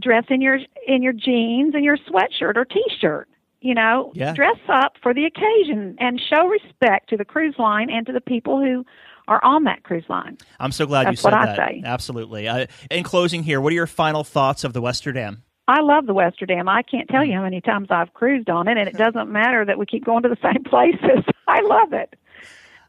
dressed 0.00 0.30
in 0.30 0.40
your 0.40 0.58
in 0.86 1.02
your 1.02 1.12
jeans 1.12 1.74
and 1.74 1.84
your 1.84 1.96
sweatshirt 1.96 2.56
or 2.56 2.64
t-shirt. 2.64 3.28
You 3.62 3.74
know, 3.74 4.12
Yeah. 4.14 4.34
dress 4.34 4.58
up 4.68 4.96
for 5.02 5.14
the 5.14 5.24
occasion 5.24 5.96
and 5.98 6.20
show 6.20 6.46
respect 6.46 7.08
to 7.10 7.16
the 7.16 7.24
cruise 7.24 7.54
line 7.58 7.90
and 7.90 8.04
to 8.06 8.12
the 8.12 8.20
people 8.20 8.60
who 8.60 8.84
are 9.28 9.42
on 9.44 9.64
that 9.64 9.84
cruise 9.84 10.04
line. 10.08 10.36
I'm 10.58 10.72
so 10.72 10.84
glad 10.84 11.08
you 11.08 11.16
said 11.16 11.30
what 11.32 11.34
I 11.40 11.46
that. 11.46 11.56
say. 11.56 11.82
Absolutely. 11.84 12.48
Uh, 12.48 12.66
in 12.90 13.04
closing, 13.04 13.44
here, 13.44 13.60
what 13.60 13.70
are 13.72 13.74
your 13.76 13.86
final 13.86 14.24
thoughts 14.24 14.64
of 14.64 14.72
the 14.72 14.80
Westerdam? 14.80 15.42
I 15.68 15.80
love 15.80 16.06
the 16.06 16.12
Westerdam. 16.14 16.68
I 16.68 16.82
can't 16.82 17.08
tell 17.08 17.24
you 17.24 17.34
how 17.34 17.42
many 17.42 17.60
times 17.60 17.86
I've 17.90 18.12
cruised 18.14 18.50
on 18.50 18.66
it, 18.66 18.76
and 18.76 18.88
it 18.88 18.96
doesn't 18.98 19.30
matter 19.30 19.64
that 19.64 19.78
we 19.78 19.86
keep 19.86 20.04
going 20.04 20.24
to 20.24 20.28
the 20.28 20.36
same 20.42 20.64
places. 20.68 21.24
I 21.46 21.60
love 21.60 21.92
it. 21.92 22.14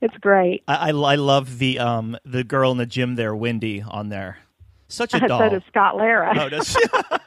It's 0.01 0.17
great. 0.17 0.63
I, 0.67 0.89
I, 0.89 0.89
I 0.89 1.15
love 1.15 1.59
the 1.59 1.77
um 1.79 2.17
the 2.25 2.43
girl 2.43 2.71
in 2.71 2.77
the 2.79 2.86
gym 2.88 3.15
there, 3.15 3.36
Wendy, 3.36 3.81
on 3.88 4.09
there. 4.09 4.39
Such 4.93 5.13
a 5.15 5.27
doll. 5.27 5.39
so 5.39 5.49
does 5.49 5.63
Scott 5.67 5.97
Lara. 5.97 6.34
Oh, 6.39 6.49
does 6.49 6.77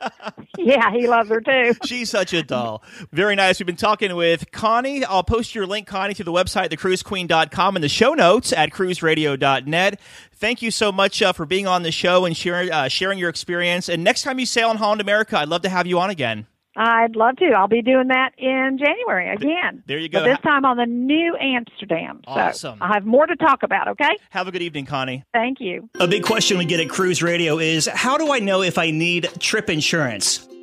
yeah, 0.58 0.92
he 0.92 1.08
loves 1.08 1.28
her 1.28 1.40
too. 1.40 1.74
She's 1.84 2.08
such 2.08 2.32
a 2.32 2.42
doll. 2.42 2.82
Very 3.12 3.34
nice. 3.34 3.58
We've 3.58 3.66
been 3.66 3.76
talking 3.76 4.14
with 4.14 4.50
Connie. 4.52 5.04
I'll 5.04 5.24
post 5.24 5.54
your 5.54 5.66
link, 5.66 5.86
Connie, 5.86 6.14
to 6.14 6.24
the 6.24 6.32
website, 6.32 6.70
thecruisequeen.com, 6.70 7.76
and 7.76 7.82
the 7.82 7.88
show 7.88 8.14
notes 8.14 8.52
at 8.52 8.70
cruiseradio.net. 8.70 10.00
Thank 10.34 10.62
you 10.62 10.70
so 10.70 10.92
much 10.92 11.22
uh, 11.22 11.32
for 11.32 11.44
being 11.44 11.66
on 11.66 11.82
the 11.82 11.92
show 11.92 12.24
and 12.24 12.36
sharing, 12.36 12.70
uh, 12.70 12.88
sharing 12.88 13.18
your 13.18 13.30
experience. 13.30 13.88
And 13.88 14.04
next 14.04 14.22
time 14.22 14.38
you 14.38 14.46
sail 14.46 14.68
on 14.68 14.76
Holland 14.76 15.00
America, 15.00 15.38
I'd 15.38 15.48
love 15.48 15.62
to 15.62 15.68
have 15.68 15.86
you 15.86 15.98
on 15.98 16.10
again. 16.10 16.46
I'd 16.76 17.16
love 17.16 17.36
to. 17.36 17.46
I'll 17.52 17.68
be 17.68 17.82
doing 17.82 18.08
that 18.08 18.32
in 18.38 18.78
January 18.78 19.30
again. 19.32 19.82
There 19.86 19.98
you 19.98 20.08
go. 20.08 20.20
But 20.20 20.26
this 20.26 20.38
time 20.40 20.64
on 20.64 20.76
the 20.76 20.84
Nieuw 20.86 21.36
Amsterdam. 21.40 22.20
So 22.24 22.30
Awesome. 22.32 22.78
I 22.82 22.92
have 22.94 23.06
more 23.06 23.26
to 23.26 23.36
talk 23.36 23.62
about, 23.62 23.88
okay? 23.88 24.16
Have 24.30 24.46
a 24.46 24.52
good 24.52 24.62
evening, 24.62 24.86
Connie. 24.86 25.24
Thank 25.32 25.60
you. 25.60 25.88
A 25.98 26.06
big 26.06 26.22
question 26.22 26.58
we 26.58 26.64
get 26.66 26.80
at 26.80 26.88
Cruise 26.88 27.22
Radio 27.22 27.58
is 27.58 27.86
how 27.86 28.18
do 28.18 28.32
I 28.32 28.40
know 28.40 28.62
if 28.62 28.78
I 28.78 28.90
need 28.90 29.28
trip 29.40 29.70
insurance? 29.70 30.46